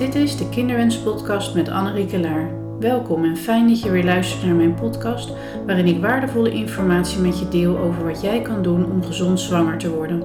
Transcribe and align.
Dit 0.00 0.14
is 0.14 0.36
de 0.36 0.48
Kinderwens-podcast 0.48 1.54
met 1.54 1.68
Annerieke 1.68 2.20
Laar. 2.20 2.50
Welkom 2.78 3.24
en 3.24 3.36
fijn 3.36 3.68
dat 3.68 3.82
je 3.82 3.90
weer 3.90 4.04
luistert 4.04 4.44
naar 4.44 4.54
mijn 4.54 4.74
podcast, 4.74 5.32
waarin 5.66 5.86
ik 5.86 6.00
waardevolle 6.00 6.50
informatie 6.50 7.20
met 7.20 7.38
je 7.38 7.48
deel 7.48 7.78
over 7.78 8.04
wat 8.04 8.20
jij 8.20 8.42
kan 8.42 8.62
doen 8.62 8.90
om 8.90 9.02
gezond 9.02 9.40
zwanger 9.40 9.78
te 9.78 9.94
worden. 9.94 10.22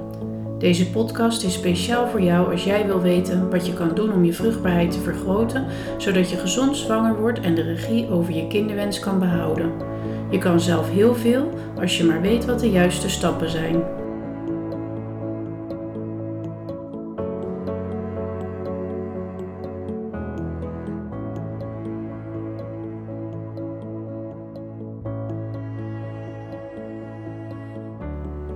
Deze 0.60 0.90
podcast 0.90 1.44
is 1.44 1.54
speciaal 1.54 2.08
voor 2.08 2.22
jou 2.22 2.52
als 2.52 2.64
jij 2.64 2.86
wil 2.86 3.02
weten 3.02 3.50
wat 3.50 3.66
je 3.66 3.74
kan 3.74 3.96
doen 3.96 4.14
om 4.14 4.26
je 4.26 4.34
vruchtbaarheid 4.34 4.92
te 4.92 5.00
vergroten, 5.00 5.66
zodat 5.98 6.30
je 6.30 6.38
gezond 6.38 6.78
zwanger 6.78 7.20
wordt 7.20 7.40
en 7.40 7.56
de 7.56 7.62
regie 7.62 8.10
over 8.10 8.36
je 8.36 8.48
kinderwens 8.48 9.00
kan 9.00 9.20
behouden. 9.20 9.72
Je 10.30 10.38
kan 10.38 10.60
zelf 10.60 10.92
heel 10.92 11.16
veel 11.16 11.50
als 11.80 11.98
je 11.98 12.04
maar 12.04 12.22
weet 12.22 12.46
wat 12.46 12.60
de 12.60 12.70
juiste 12.70 13.10
stappen 13.10 13.50
zijn. 13.50 13.84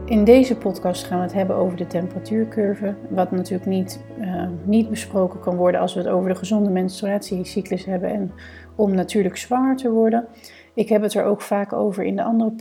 In 0.09 0.23
deze 0.23 0.57
podcast 0.57 1.03
gaan 1.03 1.17
we 1.17 1.23
het 1.23 1.33
hebben 1.33 1.55
over 1.55 1.77
de 1.77 1.87
temperatuurcurve, 1.87 2.95
wat 3.09 3.31
natuurlijk 3.31 3.69
niet, 3.69 3.99
uh, 4.19 4.47
niet 4.63 4.89
besproken 4.89 5.39
kan 5.39 5.55
worden 5.55 5.81
als 5.81 5.93
we 5.93 5.99
het 5.99 6.09
over 6.09 6.29
de 6.29 6.35
gezonde 6.35 6.69
menstruatiecyclus 6.69 7.85
hebben 7.85 8.09
en 8.09 8.31
om 8.75 8.95
natuurlijk 8.95 9.37
zwanger 9.37 9.75
te 9.75 9.89
worden. 9.89 10.27
Ik 10.73 10.89
heb 10.89 11.01
het 11.01 11.13
er 11.13 11.23
ook 11.23 11.41
vaak 11.41 11.73
over 11.73 12.03
in 12.03 12.15
de 12.15 12.23
andere 12.23 12.53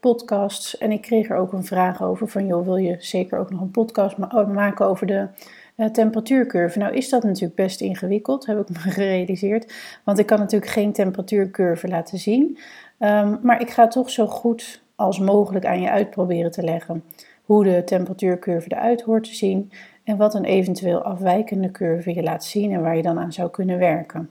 podcasts 0.00 0.78
en 0.78 0.92
ik 0.92 1.02
kreeg 1.02 1.30
er 1.30 1.36
ook 1.36 1.52
een 1.52 1.64
vraag 1.64 2.02
over 2.02 2.28
van 2.28 2.46
joh, 2.46 2.64
wil 2.64 2.76
je 2.76 2.96
zeker 2.98 3.38
ook 3.38 3.50
nog 3.50 3.60
een 3.60 3.70
podcast 3.70 4.16
maken 4.52 4.86
over 4.86 5.06
de 5.06 5.28
uh, 5.76 5.86
temperatuurcurve? 5.86 6.78
Nou 6.78 6.94
is 6.94 7.08
dat 7.08 7.22
natuurlijk 7.22 7.54
best 7.54 7.80
ingewikkeld, 7.80 8.46
heb 8.46 8.58
ik 8.58 8.68
me 8.76 8.78
gerealiseerd, 8.78 9.72
want 10.04 10.18
ik 10.18 10.26
kan 10.26 10.38
natuurlijk 10.38 10.72
geen 10.72 10.92
temperatuurcurve 10.92 11.88
laten 11.88 12.18
zien, 12.18 12.58
um, 12.98 13.38
maar 13.42 13.60
ik 13.60 13.70
ga 13.70 13.88
toch 13.88 14.10
zo 14.10 14.26
goed 14.26 14.83
als 14.96 15.18
mogelijk 15.18 15.66
aan 15.66 15.80
je 15.80 15.90
uitproberen 15.90 16.50
te 16.50 16.62
leggen. 16.62 17.04
Hoe 17.42 17.64
de 17.64 17.84
temperatuurcurve 17.84 18.68
eruit 18.72 19.02
hoort 19.02 19.24
te 19.24 19.34
zien 19.34 19.70
en 20.04 20.16
wat 20.16 20.34
een 20.34 20.44
eventueel 20.44 21.02
afwijkende 21.02 21.70
curve 21.70 22.14
je 22.14 22.22
laat 22.22 22.44
zien 22.44 22.72
en 22.72 22.82
waar 22.82 22.96
je 22.96 23.02
dan 23.02 23.18
aan 23.18 23.32
zou 23.32 23.50
kunnen 23.50 23.78
werken. 23.78 24.30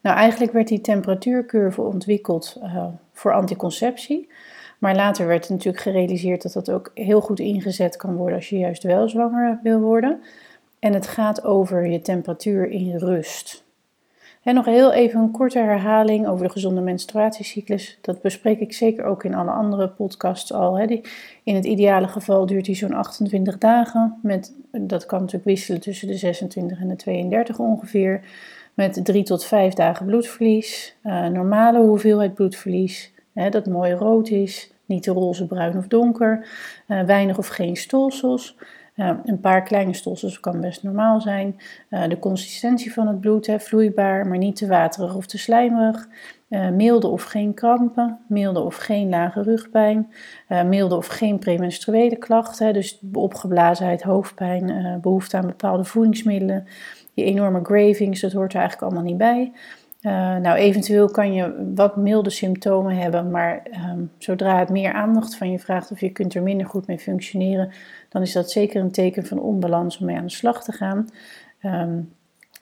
Nou, 0.00 0.16
eigenlijk 0.16 0.52
werd 0.52 0.68
die 0.68 0.80
temperatuurcurve 0.80 1.82
ontwikkeld 1.82 2.56
uh, 2.62 2.86
voor 3.12 3.32
anticonceptie. 3.32 4.28
Maar 4.78 4.94
later 4.94 5.26
werd 5.26 5.48
natuurlijk 5.48 5.82
gerealiseerd 5.82 6.42
dat 6.42 6.52
dat 6.52 6.70
ook 6.70 6.90
heel 6.94 7.20
goed 7.20 7.40
ingezet 7.40 7.96
kan 7.96 8.16
worden 8.16 8.36
als 8.36 8.48
je 8.48 8.58
juist 8.58 8.82
wel 8.82 9.08
zwanger 9.08 9.60
wil 9.62 9.80
worden. 9.80 10.22
En 10.78 10.92
het 10.92 11.06
gaat 11.06 11.44
over 11.44 11.86
je 11.86 12.00
temperatuur 12.00 12.68
in 12.68 12.96
rust. 12.96 13.63
En 14.44 14.54
nog 14.54 14.64
heel 14.64 14.92
even 14.92 15.20
een 15.20 15.30
korte 15.30 15.58
herhaling 15.58 16.26
over 16.26 16.46
de 16.46 16.52
gezonde 16.52 16.80
menstruatiecyclus. 16.80 17.98
Dat 18.00 18.20
bespreek 18.20 18.60
ik 18.60 18.72
zeker 18.72 19.04
ook 19.04 19.24
in 19.24 19.34
alle 19.34 19.50
andere 19.50 19.88
podcasts 19.88 20.52
al. 20.52 20.78
Hè. 20.78 21.00
in 21.44 21.54
het 21.54 21.64
ideale 21.64 22.08
geval 22.08 22.46
duurt 22.46 22.64
die 22.64 22.74
zo'n 22.74 22.94
28 22.94 23.58
dagen. 23.58 24.18
Met, 24.22 24.54
dat 24.70 25.06
kan 25.06 25.18
natuurlijk 25.18 25.44
wisselen 25.44 25.80
tussen 25.80 26.08
de 26.08 26.16
26 26.16 26.80
en 26.80 26.88
de 26.88 26.96
32 26.96 27.58
ongeveer. 27.58 28.24
Met 28.74 29.04
3 29.04 29.22
tot 29.22 29.44
5 29.44 29.74
dagen 29.74 30.06
bloedverlies. 30.06 30.96
Uh, 31.04 31.26
normale 31.26 31.78
hoeveelheid 31.78 32.34
bloedverlies. 32.34 33.12
Hè, 33.34 33.48
dat 33.50 33.66
mooi 33.66 33.92
rood 33.92 34.28
is. 34.28 34.72
Niet 34.86 35.02
te 35.02 35.10
roze, 35.10 35.46
bruin 35.46 35.76
of 35.76 35.86
donker. 35.86 36.46
Uh, 36.88 37.02
weinig 37.02 37.38
of 37.38 37.46
geen 37.46 37.76
stolsels. 37.76 38.56
Uh, 38.96 39.10
een 39.24 39.40
paar 39.40 39.62
kleine 39.62 39.94
stolsels 39.94 40.40
kan 40.40 40.60
best 40.60 40.82
normaal 40.82 41.20
zijn. 41.20 41.56
Uh, 41.90 42.08
de 42.08 42.18
consistentie 42.18 42.92
van 42.92 43.06
het 43.06 43.20
bloed, 43.20 43.46
hè, 43.46 43.60
vloeibaar, 43.60 44.26
maar 44.26 44.38
niet 44.38 44.56
te 44.56 44.66
waterig 44.66 45.14
of 45.14 45.26
te 45.26 45.38
slijmerig. 45.38 46.08
Uh, 46.48 46.68
milde 46.68 47.06
of 47.08 47.22
geen 47.22 47.54
krampen, 47.54 48.18
milde 48.28 48.60
of 48.60 48.76
geen 48.76 49.08
lage 49.08 49.42
rugpijn, 49.42 50.12
milde 50.66 50.96
of 50.96 51.06
geen 51.06 51.38
premenstruele 51.38 52.16
klachten, 52.16 52.72
dus 52.72 53.00
opgeblazenheid, 53.12 54.02
hoofdpijn, 54.02 54.98
behoefte 55.02 55.36
aan 55.36 55.46
bepaalde 55.46 55.84
voedingsmiddelen. 55.84 56.66
Die 57.14 57.24
enorme 57.24 57.60
gravings, 57.62 58.20
dat 58.20 58.32
hoort 58.32 58.52
er 58.52 58.58
eigenlijk 58.58 58.86
allemaal 58.86 59.10
niet 59.10 59.18
bij. 59.18 59.52
Nou, 60.40 60.56
eventueel 60.56 61.10
kan 61.10 61.32
je 61.32 61.72
wat 61.74 61.96
milde 61.96 62.30
symptomen 62.30 62.96
hebben, 62.96 63.30
maar 63.30 63.62
um, 63.90 64.10
zodra 64.18 64.58
het 64.58 64.68
meer 64.68 64.92
aandacht 64.92 65.36
van 65.36 65.50
je 65.50 65.58
vraagt 65.58 65.90
of 65.90 66.00
je 66.00 66.10
kunt 66.10 66.34
er 66.34 66.42
minder 66.42 66.66
goed 66.66 66.86
mee 66.86 66.98
functioneren, 66.98 67.72
dan 68.14 68.22
is 68.22 68.32
dat 68.32 68.50
zeker 68.50 68.80
een 68.80 68.90
teken 68.90 69.26
van 69.26 69.40
onbalans 69.40 69.98
om 69.98 70.06
mee 70.06 70.16
aan 70.16 70.26
de 70.26 70.30
slag 70.30 70.64
te 70.64 70.72
gaan. 70.72 71.08
Um, 71.62 72.12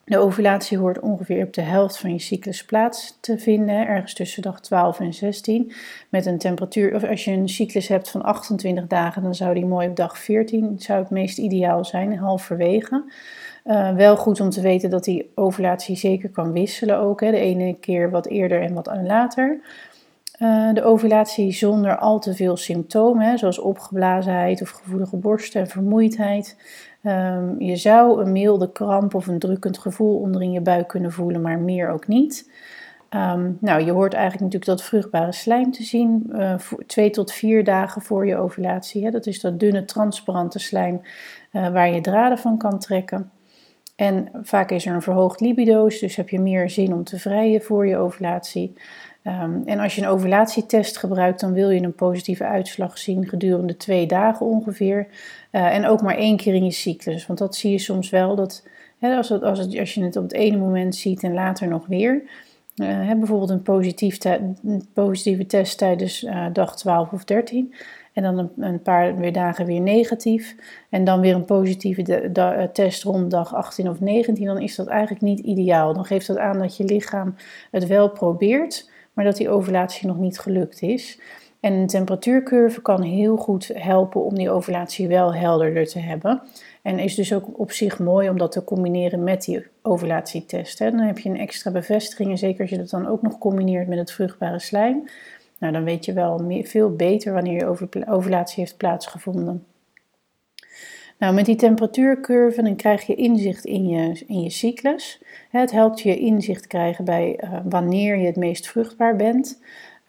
de 0.05 0.19
ovulatie 0.19 0.79
hoort 0.79 1.01
ongeveer 1.01 1.45
op 1.45 1.53
de 1.53 1.61
helft 1.63 1.99
van 1.99 2.13
je 2.13 2.19
cyclus 2.19 2.65
plaats 2.65 3.19
te 3.21 3.39
vinden, 3.39 3.87
ergens 3.87 4.15
tussen 4.15 4.43
dag 4.43 4.61
12 4.61 5.01
en 5.01 5.15
16. 5.15 5.73
Met 6.09 6.27
een 6.27 6.39
temperatuur, 6.39 6.95
of 6.95 7.05
als 7.05 7.25
je 7.25 7.31
een 7.31 7.49
cyclus 7.49 7.89
hebt 7.89 8.11
van 8.11 8.23
28 8.23 8.87
dagen, 8.87 9.23
dan 9.23 9.35
zou 9.35 9.55
die 9.55 9.67
mooi 9.67 9.89
op 9.89 9.97
dag 9.97 10.19
14 10.19 10.75
zou 10.79 11.01
het 11.01 11.11
meest 11.11 11.39
ideaal 11.39 11.85
zijn, 11.85 12.19
halverwege. 12.19 13.05
Uh, 13.65 13.95
wel 13.95 14.17
goed 14.17 14.41
om 14.41 14.51
te 14.51 14.61
weten 14.61 14.91
dat 14.91 15.05
die 15.05 15.31
ovulatie 15.35 15.97
zeker 15.97 16.29
kan 16.29 16.53
wisselen 16.53 16.99
ook. 16.99 17.21
Hè. 17.21 17.31
De 17.31 17.39
ene 17.39 17.77
keer 17.81 18.11
wat 18.11 18.27
eerder 18.27 18.63
en 18.63 18.75
wat 18.75 18.91
later. 19.03 19.61
Uh, 20.43 20.73
de 20.73 20.83
ovulatie 20.83 21.53
zonder 21.53 21.99
al 21.99 22.19
te 22.19 22.35
veel 22.35 22.57
symptomen, 22.57 23.27
hè, 23.27 23.37
zoals 23.37 23.59
opgeblazenheid 23.59 24.63
of 24.63 24.71
gevoelige 24.71 25.17
borsten 25.17 25.61
en 25.61 25.67
vermoeidheid. 25.67 26.57
Um, 27.03 27.61
je 27.61 27.77
zou 27.77 28.23
een 28.23 28.33
milde 28.33 28.73
kramp 28.73 29.15
of 29.15 29.27
een 29.27 29.39
drukkend 29.39 29.79
gevoel 29.79 30.19
onderin 30.19 30.53
je 30.53 30.61
buik 30.61 30.89
kunnen 30.89 31.13
voelen, 31.13 31.41
maar 31.41 31.59
meer 31.59 31.89
ook 31.91 32.07
niet. 32.07 32.51
Um, 33.11 33.57
nou, 33.61 33.85
je 33.85 33.93
hoort 33.93 34.15
eigenlijk 34.15 34.43
natuurlijk 34.43 34.79
dat 34.79 34.89
vruchtbare 34.89 35.33
slijm 35.33 35.73
te 35.73 35.83
zien, 35.83 36.31
uh, 36.33 36.55
twee 36.87 37.11
tot 37.11 37.33
vier 37.33 37.65
dagen 37.65 38.03
voor 38.03 38.27
je 38.27 38.37
ovulatie. 38.37 39.05
Hè. 39.05 39.11
Dat 39.11 39.27
is 39.27 39.41
dat 39.41 39.61
dunne, 39.61 39.85
transparante 39.85 40.59
slijm 40.59 41.01
uh, 41.53 41.69
waar 41.69 41.95
je 41.95 42.01
draden 42.01 42.39
van 42.39 42.59
kan 42.59 42.79
trekken. 42.79 43.31
En 43.97 44.29
vaak 44.43 44.71
is 44.71 44.87
er 44.87 44.95
een 44.95 45.03
verhoogd 45.03 45.41
libido's, 45.41 45.99
dus 45.99 46.17
heb 46.17 46.29
je 46.29 46.41
meer 46.41 46.71
zin 46.71 46.95
om 46.95 47.05
te 47.05 47.19
vrijen 47.19 47.63
voor 47.63 47.87
je 47.87 47.97
ovulatie. 47.97 48.73
Um, 49.25 49.63
en 49.65 49.79
als 49.79 49.95
je 49.95 50.03
een 50.03 50.09
ovulatietest 50.09 50.99
gebruikt, 50.99 51.41
dan 51.41 51.53
wil 51.53 51.71
je 51.71 51.83
een 51.83 51.95
positieve 51.95 52.45
uitslag 52.45 52.99
zien 52.99 53.29
gedurende 53.29 53.77
twee 53.77 54.07
dagen 54.07 54.47
ongeveer. 54.47 55.07
Uh, 55.53 55.75
en 55.75 55.87
ook 55.87 56.03
maar 56.03 56.17
één 56.17 56.37
keer 56.37 56.55
in 56.55 56.65
je 56.65 56.71
cyclus. 56.71 57.27
Want 57.27 57.39
dat 57.39 57.57
zie 57.57 57.71
je 57.71 57.79
soms 57.79 58.11
wel, 58.11 58.35
dat 58.35 58.67
hè, 58.99 59.17
als, 59.17 59.43
als, 59.43 59.59
het, 59.59 59.79
als 59.79 59.95
je 59.95 60.05
het 60.05 60.17
op 60.17 60.23
het 60.23 60.33
ene 60.33 60.57
moment 60.57 60.97
ziet 60.97 61.23
en 61.23 61.35
later 61.35 61.69
nog 61.69 61.87
weer. 61.87 62.23
Uh, 62.77 63.13
bijvoorbeeld 63.13 63.51
een, 63.51 63.63
positief 63.63 64.19
positieve 64.93 65.47
test 65.47 65.79
tijdens 65.79 66.23
uh, 66.23 66.47
dag 66.53 66.77
12 66.77 67.13
of 67.13 67.25
13. 67.25 67.75
En 68.13 68.23
dan 68.23 68.51
een, 68.57 68.83
paar 68.83 69.17
weer 69.17 69.33
dagen 69.33 69.67
weer 69.67 69.81
negatief. 69.81 70.57
En 70.91 71.05
dan 71.05 71.21
weer 71.21 71.35
een 71.35 71.45
positieve 71.45 72.03
eh, 72.03 72.63
test 72.63 73.03
rond 73.03 73.31
dag 73.31 73.55
18 73.55 73.89
of 73.89 74.01
19. 74.01 74.47
Dan 74.47 74.61
is 74.61 74.75
dat 74.75 74.87
eigenlijk 74.87 75.23
niet 75.23 75.39
ideaal. 75.39 75.95
Dan 75.95 76.05
geeft 76.05 76.27
dat 76.27 76.39
aan 76.39 76.59
dat 76.59 76.77
je 76.77 76.85
lichaam 76.85 77.35
het 77.71 77.87
wel 77.87 78.11
probeert, 78.11 78.91
maar 79.13 79.25
dat 79.25 79.37
die 79.37 79.51
ovulatie 79.51 80.07
nog 80.07 80.19
niet 80.19 80.39
gelukt 80.39 80.83
is. 80.83 81.21
En 81.61 81.73
een 81.73 81.87
temperatuurcurve 81.87 82.83
kan 82.83 83.03
heel 83.03 83.37
goed 83.37 83.71
helpen 83.75 84.25
om 84.25 84.35
die 84.35 84.51
ovulatie 84.51 85.09
wel 85.09 85.35
helderder 85.35 85.87
te 85.87 85.99
hebben. 85.99 86.43
En 86.83 86.99
is 86.99 87.15
dus 87.15 87.35
ook 87.35 87.59
op 87.59 87.73
zich 87.73 87.99
mooi 87.99 88.29
om 88.29 88.39
dat 88.39 88.53
te 88.53 88.65
combineren 88.65 89.25
met 89.25 89.45
die 89.45 89.67
ovulatietest. 89.83 90.79
Dan 90.79 90.99
heb 90.99 91.19
je 91.19 91.29
een 91.29 91.39
extra 91.39 91.71
bevestiging. 91.71 92.31
En 92.31 92.39
zeker 92.39 92.61
als 92.61 92.71
je 92.71 92.77
dat 92.77 92.91
dan 92.91 93.07
ook 93.07 93.23
nog 93.23 93.39
combineert 93.39 93.89
met 93.89 93.99
het 93.99 94.13
vruchtbare 94.13 94.59
slijm. 94.59 95.09
Nou, 95.59 95.73
dan 95.73 95.85
weet 95.85 96.05
je 96.05 96.13
wel 96.13 96.63
veel 96.63 96.97
beter 96.97 97.33
wanneer 97.33 97.55
je 97.55 98.07
ovulatie 98.07 98.63
heeft 98.63 98.77
plaatsgevonden. 98.77 99.67
Nou, 101.23 101.35
met 101.35 101.47
die 101.47 101.57
temperatuurcurve 101.57 102.63
dan 102.63 102.77
krijg 102.77 103.07
je 103.07 103.15
inzicht 103.15 103.65
in 103.65 103.89
je, 103.89 104.25
in 104.27 104.43
je 104.43 104.51
cyclus. 104.51 105.23
Het 105.51 105.71
helpt 105.71 106.01
je 106.01 106.19
inzicht 106.19 106.67
krijgen 106.67 107.05
bij 107.05 107.41
uh, 107.45 107.59
wanneer 107.65 108.17
je 108.17 108.27
het 108.27 108.37
meest 108.37 108.69
vruchtbaar 108.69 109.17
bent, 109.17 109.61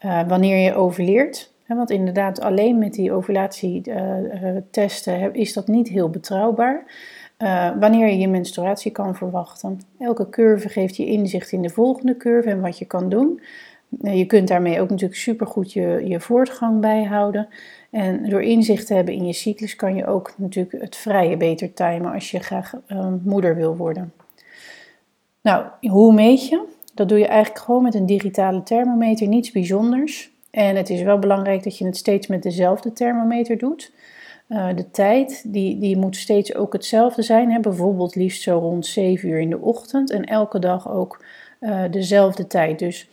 uh, 0.04 0.28
wanneer 0.28 0.56
je 0.56 0.74
ovuleert. 0.74 1.52
Want 1.66 1.90
inderdaad, 1.90 2.40
alleen 2.40 2.78
met 2.78 2.92
die 2.92 3.12
ovulatietesten 3.12 5.20
uh, 5.20 5.28
is 5.32 5.52
dat 5.52 5.68
niet 5.68 5.88
heel 5.88 6.10
betrouwbaar. 6.10 6.84
wanneer 7.78 8.06
je 8.06 8.18
je 8.18 8.28
menstruatie 8.28 8.92
kan 8.92 9.14
verwachten. 9.14 9.80
Elke 9.98 10.28
curve 10.28 10.68
geeft 10.68 10.96
je 10.96 11.06
inzicht 11.06 11.52
in 11.52 11.62
de 11.62 11.70
volgende 11.70 12.16
curve 12.16 12.50
en 12.50 12.60
wat 12.60 12.78
je 12.78 12.84
kan 12.84 13.08
doen. 13.08 13.40
Je 14.02 14.26
kunt 14.26 14.48
daarmee 14.48 14.80
ook 14.80 14.90
natuurlijk 14.90 15.20
supergoed 15.20 15.72
je, 15.72 16.02
je 16.04 16.20
voortgang 16.20 16.80
bijhouden. 16.80 17.48
En 17.90 18.28
door 18.28 18.42
inzicht 18.42 18.86
te 18.86 18.94
hebben 18.94 19.14
in 19.14 19.26
je 19.26 19.32
cyclus 19.32 19.76
kan 19.76 19.96
je 19.96 20.06
ook 20.06 20.34
natuurlijk 20.36 20.82
het 20.82 20.96
vrije 20.96 21.36
beter 21.36 21.74
timen 21.74 22.12
als 22.12 22.30
je 22.30 22.38
graag 22.38 22.72
uh, 22.88 23.06
moeder 23.24 23.56
wil 23.56 23.76
worden. 23.76 24.12
Nou, 25.40 25.66
hoe 25.80 26.14
meet 26.14 26.48
je? 26.48 26.64
Dat 26.94 27.08
doe 27.08 27.18
je 27.18 27.26
eigenlijk 27.26 27.64
gewoon 27.64 27.82
met 27.82 27.94
een 27.94 28.06
digitale 28.06 28.62
thermometer, 28.62 29.28
niets 29.28 29.50
bijzonders. 29.50 30.30
En 30.50 30.76
het 30.76 30.90
is 30.90 31.02
wel 31.02 31.18
belangrijk 31.18 31.62
dat 31.62 31.78
je 31.78 31.86
het 31.86 31.96
steeds 31.96 32.26
met 32.26 32.42
dezelfde 32.42 32.92
thermometer 32.92 33.58
doet. 33.58 33.92
de 34.48 34.90
tijd 34.90 35.52
die, 35.52 35.78
die 35.78 35.96
moet 35.96 36.16
steeds 36.16 36.54
ook 36.54 36.72
hetzelfde 36.72 37.22
zijn. 37.22 37.50
Hè? 37.50 37.60
Bijvoorbeeld 37.60 38.14
liefst 38.14 38.42
zo 38.42 38.58
rond 38.58 38.86
7 38.86 39.28
uur 39.28 39.40
in 39.40 39.50
de 39.50 39.60
ochtend 39.60 40.10
en 40.10 40.24
elke 40.24 40.58
dag 40.58 40.90
ook 40.90 41.24
dezelfde 41.90 42.46
tijd. 42.46 42.78
Dus 42.78 43.08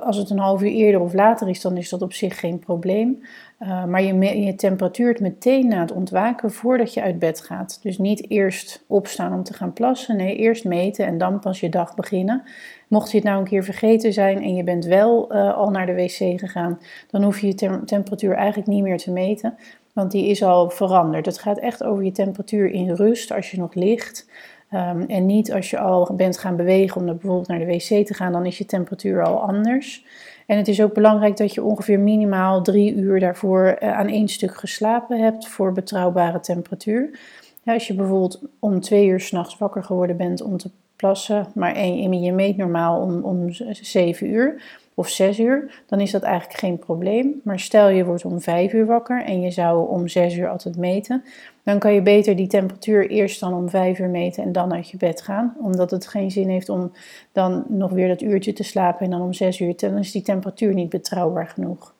als 0.00 0.16
het 0.16 0.30
een 0.30 0.38
half 0.38 0.62
uur 0.62 0.70
eerder 0.70 1.00
of 1.00 1.12
later 1.12 1.48
is, 1.48 1.60
dan 1.60 1.76
is 1.76 1.88
dat 1.88 2.02
op 2.02 2.12
zich 2.12 2.40
geen 2.40 2.58
probleem. 2.58 3.22
Uh, 3.60 3.84
maar 3.84 4.02
je, 4.02 4.42
je 4.44 4.54
temperatuurt 4.54 5.20
meteen 5.20 5.68
na 5.68 5.80
het 5.80 5.92
ontwaken 5.92 6.52
voordat 6.52 6.94
je 6.94 7.02
uit 7.02 7.18
bed 7.18 7.40
gaat. 7.40 7.78
Dus 7.82 7.98
niet 7.98 8.30
eerst 8.30 8.84
opstaan 8.86 9.32
om 9.32 9.42
te 9.42 9.54
gaan 9.54 9.72
plassen. 9.72 10.16
Nee, 10.16 10.36
eerst 10.36 10.64
meten 10.64 11.06
en 11.06 11.18
dan 11.18 11.38
pas 11.38 11.60
je 11.60 11.68
dag 11.68 11.94
beginnen. 11.94 12.42
Mocht 12.88 13.10
je 13.10 13.16
het 13.16 13.26
nou 13.26 13.38
een 13.38 13.48
keer 13.48 13.64
vergeten 13.64 14.12
zijn 14.12 14.42
en 14.42 14.54
je 14.54 14.64
bent 14.64 14.84
wel 14.84 15.34
uh, 15.34 15.56
al 15.56 15.70
naar 15.70 15.86
de 15.86 15.94
wc 15.94 16.40
gegaan, 16.40 16.78
dan 17.10 17.22
hoef 17.22 17.40
je 17.40 17.46
je 17.46 17.84
temperatuur 17.84 18.34
eigenlijk 18.34 18.68
niet 18.68 18.82
meer 18.82 18.98
te 18.98 19.12
meten. 19.12 19.54
Want 19.92 20.10
die 20.10 20.26
is 20.26 20.42
al 20.42 20.70
veranderd. 20.70 21.26
Het 21.26 21.38
gaat 21.38 21.58
echt 21.58 21.84
over 21.84 22.04
je 22.04 22.12
temperatuur 22.12 22.70
in 22.70 22.90
rust 22.90 23.32
als 23.32 23.50
je 23.50 23.58
nog 23.58 23.74
ligt. 23.74 24.28
Um, 24.74 25.04
en 25.06 25.26
niet 25.26 25.52
als 25.52 25.70
je 25.70 25.78
al 25.78 26.14
bent 26.16 26.38
gaan 26.38 26.56
bewegen 26.56 27.00
om 27.00 27.06
bijvoorbeeld 27.06 27.48
naar 27.48 27.58
de 27.58 27.66
wc 27.66 28.06
te 28.06 28.14
gaan, 28.14 28.32
dan 28.32 28.46
is 28.46 28.58
je 28.58 28.66
temperatuur 28.66 29.24
al 29.24 29.40
anders. 29.40 30.04
En 30.46 30.56
het 30.56 30.68
is 30.68 30.82
ook 30.82 30.94
belangrijk 30.94 31.36
dat 31.36 31.54
je 31.54 31.62
ongeveer 31.62 32.00
minimaal 32.00 32.62
drie 32.62 32.94
uur 32.94 33.20
daarvoor 33.20 33.66
eh, 33.66 33.98
aan 33.98 34.08
één 34.08 34.28
stuk 34.28 34.54
geslapen 34.54 35.20
hebt 35.20 35.48
voor 35.48 35.72
betrouwbare 35.72 36.40
temperatuur. 36.40 37.18
als 37.64 37.86
je 37.86 37.94
bijvoorbeeld 37.94 38.40
om 38.58 38.80
twee 38.80 39.06
uur 39.06 39.20
s'nachts 39.20 39.58
wakker 39.58 39.84
geworden 39.84 40.16
bent 40.16 40.42
om 40.42 40.56
te 40.56 40.70
plassen, 40.96 41.46
maar 41.54 41.86
je 41.86 42.32
meet 42.32 42.56
normaal 42.56 43.00
om, 43.00 43.22
om 43.22 43.52
zeven 43.70 44.26
uur 44.30 44.62
of 44.94 45.08
zes 45.08 45.38
uur, 45.38 45.82
dan 45.86 46.00
is 46.00 46.10
dat 46.10 46.22
eigenlijk 46.22 46.58
geen 46.58 46.78
probleem. 46.78 47.40
Maar 47.44 47.60
stel 47.60 47.88
je 47.88 48.04
wordt 48.04 48.24
om 48.24 48.40
vijf 48.40 48.72
uur 48.72 48.86
wakker 48.86 49.24
en 49.24 49.40
je 49.40 49.50
zou 49.50 49.88
om 49.88 50.08
zes 50.08 50.36
uur 50.36 50.48
altijd 50.48 50.76
meten, 50.76 51.24
dan 51.64 51.78
kan 51.78 51.94
je 51.94 52.02
beter 52.02 52.36
die 52.36 52.46
temperatuur 52.46 53.10
eerst 53.10 53.40
dan 53.40 53.54
om 53.54 53.68
vijf 53.68 53.98
uur 53.98 54.08
meten 54.08 54.42
en 54.42 54.52
dan 54.52 54.72
uit 54.72 54.90
je 54.90 54.96
bed 54.96 55.22
gaan. 55.22 55.56
Omdat 55.60 55.90
het 55.90 56.06
geen 56.06 56.30
zin 56.30 56.48
heeft 56.48 56.68
om 56.68 56.92
dan 57.32 57.64
nog 57.68 57.90
weer 57.90 58.08
dat 58.08 58.22
uurtje 58.22 58.52
te 58.52 58.62
slapen 58.62 59.04
en 59.04 59.10
dan 59.10 59.22
om 59.22 59.32
zes 59.32 59.60
uur, 59.60 59.74
dan 59.76 59.98
is 59.98 60.12
die 60.12 60.22
temperatuur 60.22 60.74
niet 60.74 60.88
betrouwbaar 60.88 61.48
genoeg. 61.48 61.94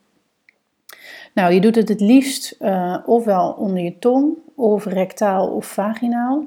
Nou, 1.35 1.53
je 1.53 1.61
doet 1.61 1.75
het 1.75 1.89
het 1.89 2.01
liefst 2.01 2.57
uh, 2.61 2.97
ofwel 3.07 3.53
onder 3.53 3.83
je 3.83 3.99
tong, 3.99 4.37
of 4.55 4.85
rectaal 4.85 5.49
of 5.49 5.67
vaginaal. 5.67 6.45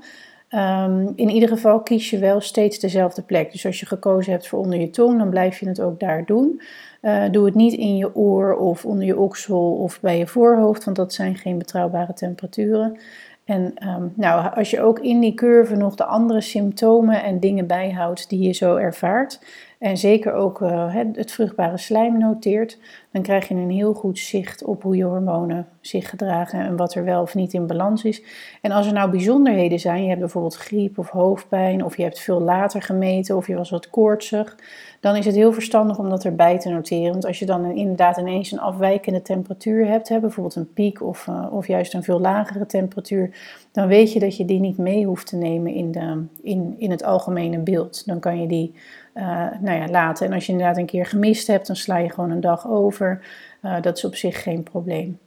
Um, 0.50 1.14
in 1.16 1.30
ieder 1.30 1.50
geval 1.50 1.82
kies 1.82 2.10
je 2.10 2.18
wel 2.18 2.42
steeds 2.42 2.80
dezelfde 2.80 3.22
plek. 3.22 3.52
Dus 3.52 3.66
als 3.66 3.80
je 3.80 3.86
gekozen 3.86 4.32
hebt 4.32 4.48
voor 4.48 4.60
onder 4.60 4.80
je 4.80 4.90
tong, 4.90 5.18
dan 5.18 5.30
blijf 5.30 5.60
je 5.60 5.68
het 5.68 5.82
ook 5.82 6.00
daar 6.00 6.26
doen. 6.26 6.62
Uh, 7.02 7.24
doe 7.32 7.46
het 7.46 7.56
niet 7.56 7.74
in 7.74 7.98
je 7.98 8.16
oor 8.16 8.56
of 8.56 8.86
onder 8.86 9.06
je 9.06 9.20
oksel 9.20 9.74
of 9.74 10.00
bij 10.00 10.18
je 10.18 10.28
voorhoofd, 10.28 10.84
want 10.84 10.98
dat 10.98 11.14
zijn 11.14 11.36
geen 11.36 11.58
betrouwbare 11.58 12.14
temperaturen. 12.14 12.98
En 13.46 13.74
um, 13.88 14.14
nou, 14.16 14.56
als 14.56 14.70
je 14.70 14.82
ook 14.82 15.00
in 15.00 15.20
die 15.20 15.34
curve 15.34 15.76
nog 15.76 15.96
de 15.96 16.06
andere 16.06 16.42
symptomen 16.42 17.24
en 17.24 17.40
dingen 17.40 17.68
bijhoudt 17.68 18.30
die 18.30 18.42
je 18.42 18.54
zo 18.54 18.76
ervaart, 18.76 19.40
en 19.80 19.98
zeker 19.98 20.34
ook 20.34 20.62
uh, 20.62 20.96
het 21.14 21.32
vruchtbare 21.32 21.78
slijm 21.78 22.18
noteert, 22.18 22.78
dan 23.12 23.22
krijg 23.22 23.48
je 23.48 23.56
een 23.56 23.70
heel 23.70 23.94
goed 23.94 24.20
zicht 24.20 24.64
op 24.64 24.84
hoe 24.84 24.96
je 24.96 25.04
hormonen 25.04 25.68
zich 25.82 26.10
gedragen 26.10 26.60
en 26.60 26.76
wat 26.76 26.96
er 26.96 27.04
wel 27.04 27.22
of 27.22 27.36
niet 27.36 27.54
in 27.54 27.68
balans 27.68 28.04
is. 28.04 28.22
En 28.62 28.72
als 28.72 28.88
er 28.88 28.94
nou 28.94 29.12
bijzonderheden 29.12 29.80
zijn, 29.80 30.02
je 30.02 30.08
hebt 30.08 30.20
bijvoorbeeld 30.20 30.56
griep 30.56 30.98
of 30.98 31.10
hoofdpijn, 31.10 31.86
of 31.86 31.98
je 31.98 32.04
hebt 32.04 32.20
veel 32.20 32.42
later 32.42 32.82
gemeten, 32.82 33.36
of 33.36 33.48
je 33.48 33.56
was 33.56 33.70
wat 33.70 33.90
koortsig, 33.90 34.58
dan 35.00 35.16
is 35.16 35.26
het 35.26 35.36
heel 35.36 35.54
verstandig 35.54 36.00
om 36.00 36.10
dat 36.10 36.26
erbij 36.26 36.60
te 36.60 36.70
noteren. 36.70 37.12
Want 37.12 37.26
als 37.26 37.40
je 37.40 37.46
dan 37.46 37.66
inderdaad 37.66 38.18
ineens 38.18 38.52
een 38.52 38.60
afwijkende 38.60 39.22
temperatuur 39.22 39.88
hebt, 39.88 40.10
hè, 40.10 40.20
bijvoorbeeld 40.20 40.56
een 40.56 40.74
piek 40.74 41.02
of, 41.02 41.28
uh, 41.28 41.46
of 41.52 41.68
juist 41.68 41.94
een 41.94 42.04
veel 42.04 42.20
lagere 42.20 42.66
temperatuur, 42.66 43.36
dan 43.72 43.88
weet 43.88 44.14
je 44.14 44.20
dat 44.20 44.38
je 44.38 44.46
die 44.46 44.60
niet 44.60 44.78
mee 44.78 45.06
hoeft 45.06 45.28
te 45.28 45.36
nemen 45.36 45.74
in, 45.74 45.92
de, 45.92 46.24
in, 46.42 46.76
in 46.78 46.92
het 46.92 47.04
algemene 47.04 47.58
beeld. 47.58 48.06
Dan 48.06 48.20
kan 48.20 48.42
je 48.42 48.48
die 48.48 48.74
uh, 49.18 49.48
nou 49.60 49.78
ja, 49.80 49.88
laten. 49.88 50.28
En 50.28 50.34
als 50.34 50.46
je 50.46 50.52
inderdaad 50.52 50.78
een 50.78 50.86
keer 50.86 51.06
gemist 51.06 51.48
hebt, 51.48 51.68
dan 51.68 51.76
sla 51.76 51.98
je 51.98 52.10
gewoon 52.10 52.32
een 52.32 52.42
dag 52.42 52.68
over. 52.68 53.26
Uh, 53.62 53.82
dat 53.82 53.98
is 53.98 54.06
op 54.06 54.16
zich 54.16 54.44
geen 54.44 54.64
probleem. 54.64 55.20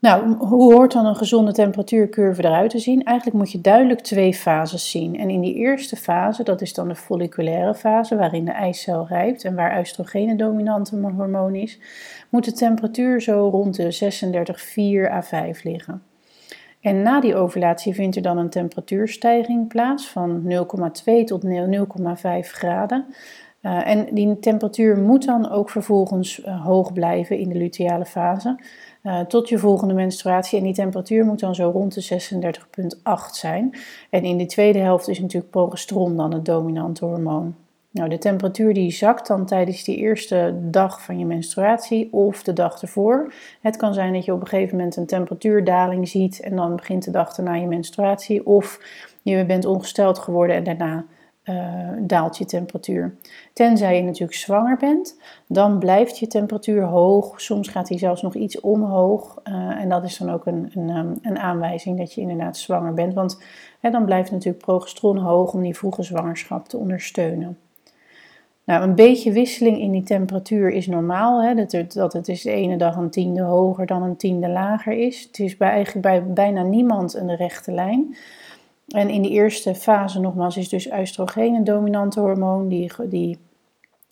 Nou, 0.00 0.36
hoe 0.36 0.72
hoort 0.72 0.92
dan 0.92 1.06
een 1.06 1.16
gezonde 1.16 1.52
temperatuurcurve 1.52 2.44
eruit 2.44 2.70
te 2.70 2.78
zien? 2.78 3.04
Eigenlijk 3.04 3.36
moet 3.36 3.52
je 3.52 3.60
duidelijk 3.60 4.00
twee 4.00 4.34
fases 4.34 4.90
zien. 4.90 5.18
En 5.18 5.30
in 5.30 5.40
die 5.40 5.54
eerste 5.54 5.96
fase, 5.96 6.42
dat 6.42 6.60
is 6.60 6.74
dan 6.74 6.88
de 6.88 6.94
folliculaire 6.94 7.74
fase, 7.74 8.16
waarin 8.16 8.44
de 8.44 8.50
eicel 8.50 9.06
rijpt 9.06 9.44
en 9.44 9.54
waar 9.54 9.78
oestrogeen 9.78 10.28
een 10.28 10.36
dominante 10.36 10.96
hormoon 10.96 11.54
is, 11.54 11.78
moet 12.28 12.44
de 12.44 12.52
temperatuur 12.52 13.20
zo 13.20 13.48
rond 13.48 13.76
de 13.76 15.02
36,4 15.06 15.12
à 15.12 15.22
5 15.22 15.62
liggen. 15.62 16.02
En 16.80 17.02
na 17.02 17.20
die 17.20 17.36
ovulatie 17.36 17.94
vindt 17.94 18.16
er 18.16 18.22
dan 18.22 18.38
een 18.38 18.50
temperatuurstijging 18.50 19.68
plaats 19.68 20.08
van 20.08 20.42
0,2 20.42 21.24
tot 21.24 21.44
0,5 21.44 21.50
graden. 22.40 23.06
Uh, 23.62 23.86
en 23.86 24.14
die 24.14 24.38
temperatuur 24.38 24.98
moet 24.98 25.24
dan 25.24 25.50
ook 25.50 25.70
vervolgens 25.70 26.38
uh, 26.38 26.64
hoog 26.64 26.92
blijven 26.92 27.38
in 27.38 27.48
de 27.48 27.58
luteale 27.58 28.04
fase. 28.04 28.60
Uh, 29.02 29.20
tot 29.20 29.48
je 29.48 29.58
volgende 29.58 29.94
menstruatie. 29.94 30.58
En 30.58 30.64
die 30.64 30.74
temperatuur 30.74 31.24
moet 31.24 31.40
dan 31.40 31.54
zo 31.54 31.70
rond 31.70 31.94
de 31.94 32.20
36,8 32.20 33.02
zijn. 33.32 33.74
En 34.10 34.24
in 34.24 34.38
de 34.38 34.46
tweede 34.46 34.78
helft 34.78 35.08
is 35.08 35.20
natuurlijk 35.20 35.50
progesteron 35.50 36.16
dan 36.16 36.32
het 36.32 36.44
dominante 36.44 37.04
hormoon. 37.04 37.54
Nou, 37.92 38.08
de 38.08 38.18
temperatuur 38.18 38.74
die 38.74 38.90
zakt 38.90 39.26
dan 39.26 39.46
tijdens 39.46 39.84
die 39.84 39.96
eerste 39.96 40.58
dag 40.60 41.02
van 41.02 41.18
je 41.18 41.24
menstruatie 41.24 42.12
of 42.12 42.42
de 42.42 42.52
dag 42.52 42.82
ervoor. 42.82 43.32
Het 43.60 43.76
kan 43.76 43.94
zijn 43.94 44.12
dat 44.12 44.24
je 44.24 44.32
op 44.32 44.40
een 44.40 44.46
gegeven 44.46 44.76
moment 44.76 44.96
een 44.96 45.06
temperatuurdaling 45.06 46.08
ziet 46.08 46.40
en 46.40 46.56
dan 46.56 46.76
begint 46.76 47.04
de 47.04 47.10
dag 47.10 47.36
erna 47.36 47.54
je 47.54 47.66
menstruatie. 47.66 48.46
Of 48.46 48.80
je 49.22 49.46
bent 49.46 49.64
ongesteld 49.64 50.18
geworden 50.18 50.56
en 50.56 50.64
daarna 50.64 51.04
uh, 51.44 51.88
daalt 51.98 52.38
je 52.38 52.44
temperatuur. 52.44 53.16
Tenzij 53.52 53.96
je 53.96 54.02
natuurlijk 54.02 54.38
zwanger 54.38 54.76
bent, 54.76 55.20
dan 55.46 55.78
blijft 55.78 56.18
je 56.18 56.26
temperatuur 56.26 56.82
hoog. 56.82 57.40
Soms 57.40 57.68
gaat 57.68 57.86
die 57.86 57.98
zelfs 57.98 58.22
nog 58.22 58.34
iets 58.34 58.60
omhoog. 58.60 59.40
Uh, 59.44 59.54
en 59.54 59.88
dat 59.88 60.04
is 60.04 60.18
dan 60.18 60.30
ook 60.30 60.46
een, 60.46 60.70
een, 60.74 60.88
um, 60.88 61.18
een, 61.22 61.38
aanwijzing 61.38 61.98
dat 61.98 62.14
je 62.14 62.20
inderdaad 62.20 62.56
zwanger 62.56 62.94
bent. 62.94 63.14
Want 63.14 63.42
dan 63.80 64.04
blijft 64.04 64.30
natuurlijk 64.30 64.64
progesteron 64.64 65.18
hoog 65.18 65.52
om 65.52 65.62
die 65.62 65.76
vroege 65.76 66.02
zwangerschap 66.02 66.68
te 66.68 66.76
ondersteunen. 66.76 67.58
Nou, 68.70 68.82
een 68.82 68.94
beetje 68.94 69.32
wisseling 69.32 69.78
in 69.78 69.90
die 69.90 70.02
temperatuur 70.02 70.70
is 70.70 70.86
normaal. 70.86 71.42
Hè? 71.42 71.54
Dat, 71.54 71.72
het, 71.72 71.92
dat 71.92 72.12
het 72.12 72.28
is 72.28 72.42
de 72.42 72.50
ene 72.50 72.76
dag 72.76 72.96
een 72.96 73.10
tiende 73.10 73.42
hoger 73.42 73.86
dan 73.86 74.02
een 74.02 74.16
tiende 74.16 74.48
lager 74.48 74.92
is. 74.92 75.22
Het 75.22 75.38
is 75.38 75.56
bij, 75.56 75.70
eigenlijk 75.70 76.06
bij 76.06 76.32
bijna 76.32 76.62
niemand 76.62 77.14
een 77.14 77.36
rechte 77.36 77.72
lijn. 77.72 78.16
En 78.88 79.08
in 79.08 79.22
die 79.22 79.30
eerste 79.30 79.74
fase, 79.74 80.20
nogmaals, 80.20 80.56
is 80.56 80.68
dus 80.68 80.92
oestrogeen 80.92 81.54
een 81.54 81.64
dominante 81.64 82.20
hormoon. 82.20 82.68
Die, 82.68 82.92
die, 83.08 83.38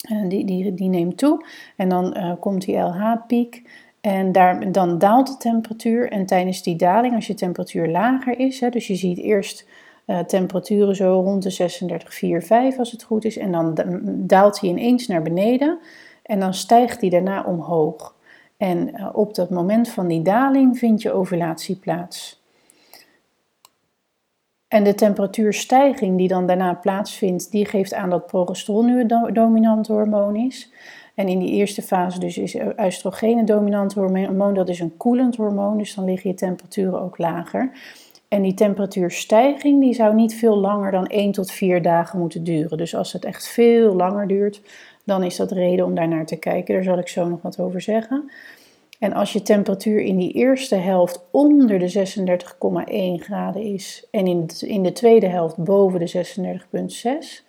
eh, 0.01 0.27
die, 0.27 0.45
die, 0.45 0.73
die 0.73 0.89
neemt 0.89 1.17
toe. 1.17 1.45
En 1.75 1.89
dan 1.89 2.17
uh, 2.17 2.33
komt 2.39 2.65
die 2.65 2.77
LH-piek. 2.77 3.69
En 4.01 4.31
daar, 4.31 4.71
dan 4.71 4.97
daalt 4.97 5.27
de 5.27 5.37
temperatuur. 5.37 6.11
En 6.11 6.25
tijdens 6.25 6.63
die 6.63 6.75
daling, 6.75 7.15
als 7.15 7.27
je 7.27 7.33
temperatuur 7.33 7.87
lager 7.87 8.39
is, 8.39 8.59
hè, 8.59 8.69
dus 8.69 8.87
je 8.87 8.95
ziet 8.95 9.17
eerst 9.17 9.67
uh, 10.09 10.19
temperaturen 10.19 10.95
zo 10.95 11.21
rond 11.21 11.43
de 11.43 11.69
36,4,5 12.73 12.77
als 12.77 12.91
het 12.91 13.03
goed 13.03 13.25
is. 13.25 13.37
En 13.37 13.51
dan 13.51 13.77
daalt 14.05 14.59
hij 14.59 14.69
ineens 14.69 15.07
naar 15.07 15.21
beneden 15.21 15.79
en 16.23 16.39
dan 16.39 16.53
stijgt 16.53 17.01
hij 17.01 17.09
daarna 17.09 17.43
omhoog. 17.43 18.15
En 18.57 18.89
uh, 18.89 19.09
op 19.13 19.35
dat 19.35 19.49
moment 19.49 19.89
van 19.89 20.07
die 20.07 20.21
daling 20.21 20.77
vindt 20.77 21.01
je 21.01 21.11
ovulatie 21.11 21.75
plaats. 21.75 22.43
En 24.67 24.83
de 24.83 24.95
temperatuurstijging 24.95 26.17
die 26.17 26.27
dan 26.27 26.47
daarna 26.47 26.73
plaatsvindt, 26.73 27.51
die 27.51 27.65
geeft 27.65 27.93
aan 27.93 28.09
dat 28.09 28.25
progesteron 28.25 28.85
nu 28.85 28.97
het 28.99 29.35
dominant 29.35 29.87
hormoon 29.87 30.35
is. 30.35 30.71
En 31.15 31.27
in 31.27 31.39
die 31.39 31.51
eerste 31.51 31.81
fase 31.81 32.19
dus 32.19 32.37
is 32.37 32.57
oestrogeen 32.77 33.37
een 33.37 33.45
dominant 33.45 33.93
hormoon, 33.93 34.53
dat 34.53 34.69
is 34.69 34.79
een 34.79 34.97
koelend 34.97 35.35
hormoon, 35.35 35.77
dus 35.77 35.95
dan 35.95 36.05
liggen 36.05 36.29
je 36.29 36.35
temperaturen 36.35 37.01
ook 37.01 37.17
lager. 37.17 37.71
En 38.29 38.41
die 38.41 38.53
temperatuurstijging 38.53 39.81
die 39.81 39.93
zou 39.93 40.15
niet 40.15 40.35
veel 40.35 40.57
langer 40.57 40.91
dan 40.91 41.07
1 41.07 41.31
tot 41.31 41.51
4 41.51 41.81
dagen 41.81 42.19
moeten 42.19 42.43
duren. 42.43 42.77
Dus 42.77 42.95
als 42.95 43.13
het 43.13 43.25
echt 43.25 43.47
veel 43.47 43.95
langer 43.95 44.27
duurt, 44.27 44.61
dan 45.03 45.23
is 45.23 45.35
dat 45.35 45.51
reden 45.51 45.85
om 45.85 45.95
daar 45.95 46.07
naar 46.07 46.25
te 46.25 46.35
kijken. 46.35 46.73
Daar 46.73 46.83
zal 46.83 46.97
ik 46.97 47.07
zo 47.07 47.27
nog 47.27 47.41
wat 47.41 47.59
over 47.59 47.81
zeggen. 47.81 48.31
En 48.99 49.13
als 49.13 49.33
je 49.33 49.41
temperatuur 49.41 49.99
in 50.01 50.17
die 50.17 50.31
eerste 50.31 50.75
helft 50.75 51.21
onder 51.31 51.79
de 51.79 52.07
36,1 53.19 53.23
graden 53.23 53.61
is 53.61 54.07
en 54.11 54.27
in 54.27 54.49
in 54.59 54.83
de 54.83 54.91
tweede 54.91 55.27
helft 55.27 55.57
boven 55.57 55.99
de 55.99 56.25
36,6, 57.43 57.47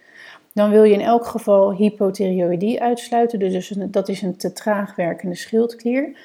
dan 0.53 0.71
wil 0.71 0.85
je 0.85 0.93
in 0.93 1.01
elk 1.01 1.27
geval 1.27 1.75
hypothyreoïdie 1.75 2.83
uitsluiten. 2.83 3.39
Dus 3.39 3.75
dat 3.91 4.09
is 4.09 4.23
een 4.23 4.37
te 4.37 4.53
traag 4.53 4.97
werkende 4.97 5.35
schildklier. 5.35 6.17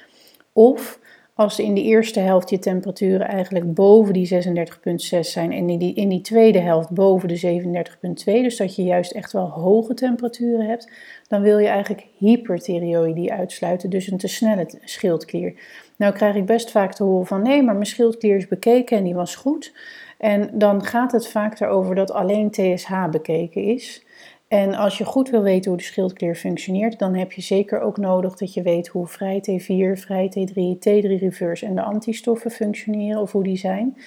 Of 0.53 0.99
als 1.35 1.59
in 1.59 1.73
de 1.73 1.81
eerste 1.81 2.19
helft 2.19 2.49
je 2.49 2.59
temperaturen 2.59 3.27
eigenlijk 3.27 3.73
boven 3.73 4.13
die 4.13 4.33
36,6 4.33 5.19
zijn 5.19 5.51
en 5.51 5.69
in 5.69 5.79
die, 5.79 5.93
in 5.93 6.09
die 6.09 6.21
tweede 6.21 6.59
helft 6.59 6.89
boven 6.89 7.27
de 7.27 7.61
37,2, 7.99 8.13
dus 8.23 8.57
dat 8.57 8.75
je 8.75 8.83
juist 8.83 9.11
echt 9.11 9.31
wel 9.31 9.49
hoge 9.49 9.93
temperaturen 9.93 10.65
hebt, 10.65 10.91
dan 11.27 11.41
wil 11.41 11.57
je 11.57 11.67
eigenlijk 11.67 12.07
hyperthyreoïdie 12.17 13.33
uitsluiten, 13.33 13.89
dus 13.89 14.11
een 14.11 14.17
te 14.17 14.27
snelle 14.27 14.67
schildklier. 14.83 15.53
Nou 15.95 16.13
krijg 16.13 16.35
ik 16.35 16.45
best 16.45 16.71
vaak 16.71 16.93
te 16.93 17.03
horen 17.03 17.25
van 17.25 17.41
nee, 17.41 17.63
maar 17.63 17.73
mijn 17.73 17.85
schildklier 17.85 18.35
is 18.35 18.47
bekeken 18.47 18.97
en 18.97 19.03
die 19.03 19.15
was 19.15 19.35
goed. 19.35 19.73
En 20.17 20.49
dan 20.53 20.83
gaat 20.83 21.11
het 21.11 21.27
vaak 21.27 21.59
erover 21.59 21.95
dat 21.95 22.11
alleen 22.11 22.51
TSH 22.51 23.09
bekeken 23.11 23.61
is. 23.63 24.04
En 24.47 24.73
als 24.73 24.97
je 24.97 25.05
goed 25.05 25.29
wil 25.29 25.41
weten 25.41 25.69
hoe 25.69 25.79
de 25.79 25.85
schildklier 25.85 26.35
functioneert, 26.35 26.99
dan 26.99 27.15
heb 27.15 27.31
je 27.31 27.41
zeker 27.41 27.81
ook 27.81 27.97
nodig 27.97 28.35
dat 28.35 28.53
je 28.53 28.61
weet 28.61 28.87
hoe 28.87 29.07
vrij 29.07 29.43
T4, 29.51 29.99
vrij 29.99 30.29
T3, 30.29 30.77
T3 30.79 31.19
reverse 31.19 31.65
en 31.65 31.75
de 31.75 31.83
antistoffen 31.83 32.51
functioneren 32.51 33.21
of 33.21 33.31
hoe 33.31 33.43
die 33.43 33.57
zijn. 33.57 33.97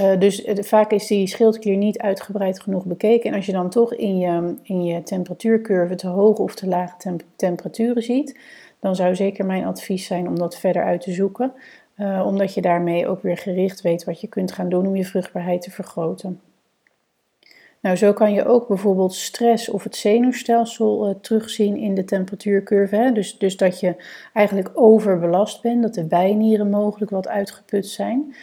Uh, 0.00 0.18
dus 0.18 0.46
uh, 0.46 0.62
vaak 0.62 0.90
is 0.90 1.06
die 1.06 1.26
schildklier 1.26 1.76
niet 1.76 1.98
uitgebreid 1.98 2.60
genoeg 2.60 2.84
bekeken. 2.84 3.30
En 3.30 3.36
als 3.36 3.46
je 3.46 3.52
dan 3.52 3.70
toch 3.70 3.94
in 3.94 4.18
je, 4.18 4.54
in 4.62 4.84
je 4.84 5.02
temperatuurcurve 5.02 5.94
te 5.94 6.08
hoge 6.08 6.42
of 6.42 6.54
te 6.54 6.66
lage 6.66 6.96
temp 6.98 7.22
temperaturen 7.36 8.02
ziet, 8.02 8.38
dan 8.80 8.96
zou 8.96 9.14
zeker 9.14 9.46
mijn 9.46 9.64
advies 9.64 10.06
zijn 10.06 10.28
om 10.28 10.38
dat 10.38 10.58
verder 10.58 10.84
uit 10.84 11.00
te 11.00 11.12
zoeken. 11.12 11.52
Uh, 11.96 12.22
omdat 12.26 12.54
je 12.54 12.60
daarmee 12.60 13.08
ook 13.08 13.22
weer 13.22 13.36
gericht 13.36 13.80
weet 13.80 14.04
wat 14.04 14.20
je 14.20 14.26
kunt 14.26 14.52
gaan 14.52 14.68
doen 14.68 14.86
om 14.86 14.96
je 14.96 15.04
vruchtbaarheid 15.04 15.62
te 15.62 15.70
vergroten. 15.70 16.40
Nou, 17.80 17.96
zo 17.96 18.12
kan 18.12 18.32
je 18.32 18.44
ook 18.44 18.68
bijvoorbeeld 18.68 19.14
stress 19.14 19.68
of 19.68 19.84
het 19.84 19.96
zenuwstelsel 19.96 21.08
uh, 21.08 21.14
terugzien 21.20 21.76
in 21.76 21.94
de 21.94 22.04
temperatuurcurve. 22.04 22.96
Hè? 22.96 23.12
Dus, 23.12 23.38
dus 23.38 23.56
dat 23.56 23.80
je 23.80 23.96
eigenlijk 24.32 24.70
overbelast 24.74 25.62
bent, 25.62 25.82
dat 25.82 25.94
de 25.94 26.04
bijnieren 26.04 26.70
mogelijk 26.70 27.10
wat 27.10 27.28
uitgeput 27.28 27.86
zijn. 27.86 28.34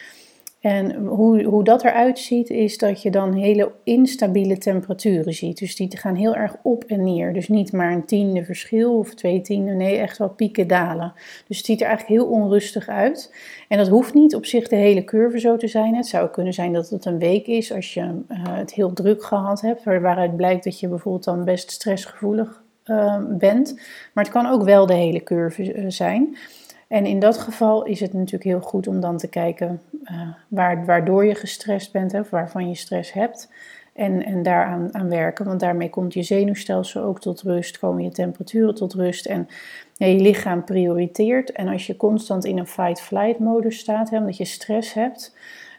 En 0.60 0.94
hoe, 0.94 1.42
hoe 1.42 1.64
dat 1.64 1.84
eruit 1.84 2.18
ziet, 2.18 2.50
is 2.50 2.78
dat 2.78 3.02
je 3.02 3.10
dan 3.10 3.32
hele 3.32 3.72
instabiele 3.84 4.58
temperaturen 4.58 5.34
ziet. 5.34 5.58
Dus 5.58 5.76
die 5.76 5.96
gaan 5.96 6.14
heel 6.14 6.34
erg 6.34 6.56
op 6.62 6.84
en 6.84 7.04
neer. 7.04 7.32
Dus 7.32 7.48
niet 7.48 7.72
maar 7.72 7.92
een 7.92 8.04
tiende 8.04 8.44
verschil 8.44 8.98
of 8.98 9.14
twee 9.14 9.40
tienden, 9.40 9.76
nee, 9.76 9.96
echt 9.96 10.18
wel 10.18 10.28
pieken 10.28 10.66
dalen. 10.66 11.12
Dus 11.46 11.56
het 11.56 11.66
ziet 11.66 11.80
er 11.80 11.86
eigenlijk 11.86 12.20
heel 12.20 12.30
onrustig 12.30 12.88
uit. 12.88 13.34
En 13.68 13.78
dat 13.78 13.88
hoeft 13.88 14.14
niet 14.14 14.34
op 14.34 14.46
zich 14.46 14.68
de 14.68 14.76
hele 14.76 15.04
curve 15.04 15.40
zo 15.40 15.56
te 15.56 15.68
zijn. 15.68 15.94
Het 15.94 16.06
zou 16.06 16.28
kunnen 16.28 16.52
zijn 16.52 16.72
dat 16.72 16.88
het 16.88 17.04
een 17.04 17.18
week 17.18 17.46
is 17.46 17.72
als 17.72 17.94
je 17.94 18.00
uh, 18.00 18.16
het 18.56 18.74
heel 18.74 18.92
druk 18.92 19.22
gehad 19.22 19.60
hebt, 19.60 19.84
waaruit 19.84 20.36
blijkt 20.36 20.64
dat 20.64 20.80
je 20.80 20.88
bijvoorbeeld 20.88 21.24
dan 21.24 21.44
best 21.44 21.70
stressgevoelig 21.70 22.62
uh, 22.84 23.16
bent. 23.28 23.74
Maar 24.12 24.24
het 24.24 24.32
kan 24.32 24.46
ook 24.46 24.62
wel 24.62 24.86
de 24.86 24.94
hele 24.94 25.22
curve 25.22 25.74
uh, 25.74 25.84
zijn. 25.88 26.36
En 26.88 27.06
in 27.06 27.18
dat 27.18 27.38
geval 27.38 27.84
is 27.84 28.00
het 28.00 28.12
natuurlijk 28.12 28.44
heel 28.44 28.60
goed 28.60 28.86
om 28.86 29.00
dan 29.00 29.16
te 29.16 29.28
kijken 29.28 29.80
uh, 30.04 30.20
waar, 30.48 30.84
waardoor 30.84 31.24
je 31.24 31.34
gestrest 31.34 31.92
bent 31.92 32.14
of 32.14 32.30
waarvan 32.30 32.68
je 32.68 32.74
stress 32.74 33.12
hebt. 33.12 33.48
En, 33.92 34.24
en 34.24 34.42
daaraan 34.42 34.94
aan 34.94 35.08
werken, 35.08 35.44
want 35.44 35.60
daarmee 35.60 35.90
komt 35.90 36.14
je 36.14 36.22
zenuwstelsel 36.22 37.02
ook 37.02 37.20
tot 37.20 37.42
rust, 37.42 37.78
komen 37.78 38.02
je 38.02 38.10
temperaturen 38.10 38.74
tot 38.74 38.94
rust 38.94 39.26
en 39.26 39.48
je 39.94 40.20
lichaam 40.20 40.64
prioriteert. 40.64 41.52
En 41.52 41.68
als 41.68 41.86
je 41.86 41.96
constant 41.96 42.44
in 42.44 42.58
een 42.58 42.66
fight-flight 42.66 43.38
modus 43.38 43.78
staat, 43.78 44.10
hè, 44.10 44.18
omdat 44.18 44.36
je 44.36 44.44
stress 44.44 44.92
hebt, 44.94 45.36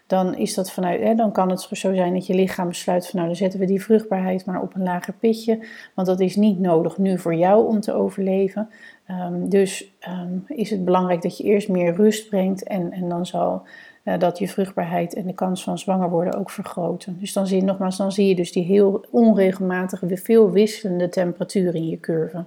dan, 0.10 0.36
is 0.36 0.54
dat 0.54 0.72
vanuit, 0.72 1.02
hè, 1.02 1.16
dan 1.16 1.32
kan 1.32 1.50
het 1.50 1.62
zo 1.62 1.94
zijn 1.94 2.14
dat 2.14 2.28
je 2.28 2.34
lichaam 2.34 2.68
besluit 2.68 3.08
van 3.08 3.16
nou 3.16 3.28
dan 3.28 3.38
zetten 3.38 3.60
we 3.60 3.66
die 3.66 3.84
vruchtbaarheid 3.84 4.46
maar 4.46 4.62
op 4.62 4.76
een 4.76 4.84
lager 4.84 5.14
pitje. 5.14 5.66
Want 5.96 6.08
dat 6.08 6.20
is 6.20 6.36
niet 6.36 6.60
nodig 6.60 6.98
nu 6.98 7.20
voor 7.20 7.36
jou 7.36 7.68
om 7.68 7.80
te 7.80 7.94
overleven. 7.94 8.70
Um, 9.12 9.50
dus 9.50 9.92
um, 10.08 10.44
is 10.48 10.70
het 10.70 10.86
belangrijk 10.86 11.22
dat 11.22 11.38
je 11.38 11.44
eerst 11.44 11.70
meer 11.70 11.96
rust 11.96 12.30
brengt 12.30 12.64
en, 12.64 12.92
en 12.92 13.10
dan 13.10 13.26
zal 13.26 13.62
uh, 14.04 14.18
dat 14.18 14.40
je 14.40 14.48
vruchtbaarheid 14.48 15.14
en 15.14 15.26
de 15.26 15.34
kans 15.34 15.64
van 15.64 15.80
zwanger 15.80 16.10
worden 16.10 16.34
ook 16.34 16.50
vergroten. 16.50 17.18
Dus 17.20 17.34
dan 17.34 17.48
zie 17.48 17.58
je 17.58 17.64
nogmaals, 17.64 17.98
dan 17.98 18.12
zie 18.12 18.28
je 18.28 18.36
dus 18.36 18.52
die 18.52 18.64
heel 18.64 19.06
onregelmatige, 19.12 20.18
veel 20.18 20.52
wisselende 20.52 21.10
temperatuur 21.10 21.76
in 21.76 21.88
je 21.88 22.00
curve. 22.00 22.46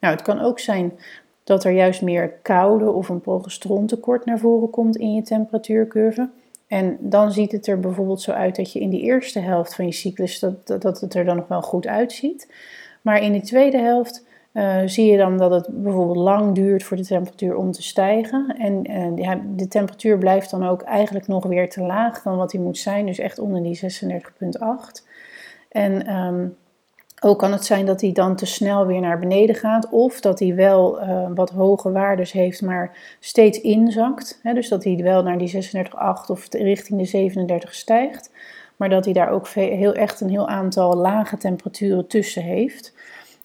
Nou, 0.00 0.14
het 0.14 0.22
kan 0.22 0.40
ook 0.40 0.58
zijn 0.58 0.92
dat 1.44 1.64
er 1.64 1.72
juist 1.72 2.02
meer 2.02 2.32
koude 2.42 2.90
of 2.90 3.08
een 3.08 3.20
progesterontekort 3.20 4.24
naar 4.24 4.38
voren 4.38 4.70
komt 4.70 4.96
in 4.96 5.14
je 5.14 5.22
temperatuurcurve. 5.22 6.30
En 6.66 6.96
dan 7.00 7.32
ziet 7.32 7.52
het 7.52 7.66
er 7.66 7.80
bijvoorbeeld 7.80 8.20
zo 8.20 8.30
uit 8.30 8.56
dat 8.56 8.72
je 8.72 8.80
in 8.80 8.90
die 8.90 9.02
eerste 9.02 9.40
helft 9.40 9.74
van 9.74 9.86
je 9.86 9.92
cyclus 9.92 10.38
dat, 10.38 10.66
dat, 10.66 11.00
het 11.00 11.14
er 11.14 11.24
dan 11.24 11.36
nog 11.36 11.48
wel 11.48 11.62
goed 11.62 11.86
uitziet. 11.86 12.52
Maar 13.02 13.22
in 13.22 13.32
die 13.32 13.42
tweede 13.42 13.78
helft 13.78 14.25
uh, 14.56 14.78
zie 14.86 15.10
je 15.10 15.16
dan 15.16 15.36
dat 15.36 15.50
het 15.50 15.68
bijvoorbeeld 15.82 16.16
lang 16.16 16.54
duurt 16.54 16.82
voor 16.82 16.96
de 16.96 17.06
temperatuur 17.06 17.56
om 17.56 17.72
te 17.72 17.82
stijgen. 17.82 18.54
En 18.58 18.90
uh, 19.20 19.32
de 19.56 19.68
temperatuur 19.68 20.18
blijft 20.18 20.50
dan 20.50 20.66
ook 20.66 20.82
eigenlijk 20.82 21.26
nog 21.26 21.46
weer 21.46 21.70
te 21.70 21.82
laag 21.82 22.22
dan 22.22 22.36
wat 22.36 22.50
die 22.50 22.60
moet 22.60 22.78
zijn, 22.78 23.06
dus 23.06 23.18
echt 23.18 23.38
onder 23.38 23.62
die 23.62 23.80
36,8. 23.80 25.04
En 25.68 26.16
um, 26.16 26.56
ook 27.20 27.38
kan 27.38 27.52
het 27.52 27.64
zijn 27.64 27.86
dat 27.86 28.00
hij 28.00 28.12
dan 28.12 28.36
te 28.36 28.46
snel 28.46 28.86
weer 28.86 29.00
naar 29.00 29.18
beneden 29.18 29.54
gaat, 29.54 29.88
of 29.90 30.20
dat 30.20 30.38
hij 30.38 30.54
wel 30.54 31.02
uh, 31.02 31.26
wat 31.34 31.50
hoge 31.50 31.92
waardes 31.92 32.32
heeft, 32.32 32.62
maar 32.62 33.16
steeds 33.20 33.60
inzakt. 33.60 34.40
Hè, 34.42 34.54
dus 34.54 34.68
dat 34.68 34.84
hij 34.84 34.96
wel 34.96 35.22
naar 35.22 35.38
die 35.38 35.52
36,8 35.54 35.60
of 36.26 36.46
richting 36.50 36.98
de 36.98 37.06
37 37.06 37.74
stijgt, 37.74 38.30
maar 38.76 38.88
dat 38.88 39.04
hij 39.04 39.14
daar 39.14 39.30
ook 39.30 39.48
heel, 39.48 39.94
echt 39.94 40.20
een 40.20 40.30
heel 40.30 40.48
aantal 40.48 40.96
lage 40.96 41.36
temperaturen 41.36 42.06
tussen 42.06 42.42
heeft. 42.42 42.94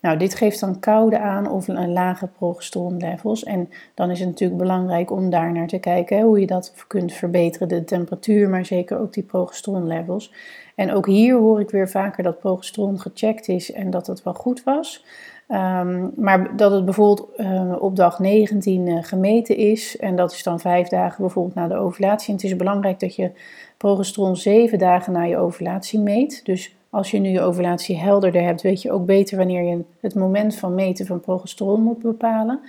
Nou, 0.02 0.18
dit 0.18 0.36
geeft 0.36 0.60
dan 0.60 0.80
koude 0.80 1.20
aan 1.20 1.50
of 1.50 1.68
een 1.68 1.94
lage 1.94 2.28
progesteronlevels. 2.28 3.44
En 3.44 3.70
dan 3.94 4.10
is 4.10 4.20
het 4.20 4.28
natuurlijk 4.28 4.62
belangrijk 4.62 5.12
om 5.12 5.30
daar 5.30 5.52
naar 5.52 5.68
te 5.68 5.80
kijken 5.80 6.22
hoe 6.22 6.40
je 6.40 6.48
dat 6.48 6.74
kunt 6.88 7.14
verbeteren, 7.14 7.68
de 7.68 7.84
temperatuur, 7.84 8.50
maar 8.50 8.66
zeker 8.66 9.00
ook 9.00 9.14
die 9.14 9.24
progesteronlevels. 9.24 10.34
En 10.76 10.94
ook 10.94 11.06
hier 11.06 11.36
hoor 11.36 11.60
ik 11.60 11.70
weer 11.70 11.90
vaker 11.90 12.24
dat 12.24 12.40
progesteron 12.40 13.00
gecheckt 13.00 13.48
is 13.48 13.72
en 13.72 13.90
dat 13.90 14.08
het 14.08 14.24
wel 14.24 14.34
goed 14.34 14.64
was. 14.64 15.06
Um, 15.48 16.12
maar 16.16 16.56
dat 16.56 16.72
het 16.72 16.86
bijvoorbeeld 16.86 17.28
uh, 17.38 17.76
op 17.80 17.96
dag 17.96 18.20
19 18.20 18.88
uh, 18.88 18.98
gemeten 19.02 19.58
is 19.58 19.98
en 19.98 20.16
dat 20.16 20.32
is 20.32 20.44
dan 20.44 20.60
vijf 20.60 20.88
dagen 20.88 21.22
bijvoorbeeld 21.22 21.56
na 21.56 21.68
de 21.68 21.76
ovulatie. 21.76 22.28
En 22.28 22.34
het 22.34 22.44
is 22.44 22.56
belangrijk 22.56 23.00
dat 23.00 23.16
je 23.16 23.32
progesteron 23.78 24.36
zeven 24.36 24.80
dagen 24.80 25.14
na 25.14 25.24
je 25.24 25.38
ovulatie 25.38 26.00
meet. 26.00 26.46
Dus 26.46 26.76
als 26.92 27.12
je 27.12 27.20
nu 27.20 27.30
je 27.30 27.42
ovulatie 27.42 27.98
helderder 27.98 28.42
hebt, 28.42 28.62
weet 28.62 28.82
je 28.82 28.92
ook 28.92 29.06
beter 29.06 29.38
wanneer 29.38 29.64
je 29.64 29.84
het 30.00 30.16
moment 30.16 30.56
van 30.56 30.76
meten 30.76 31.06
van 31.06 31.20
progesteron 31.20 31.82
moet 31.82 32.00
bepalen. 32.00 32.60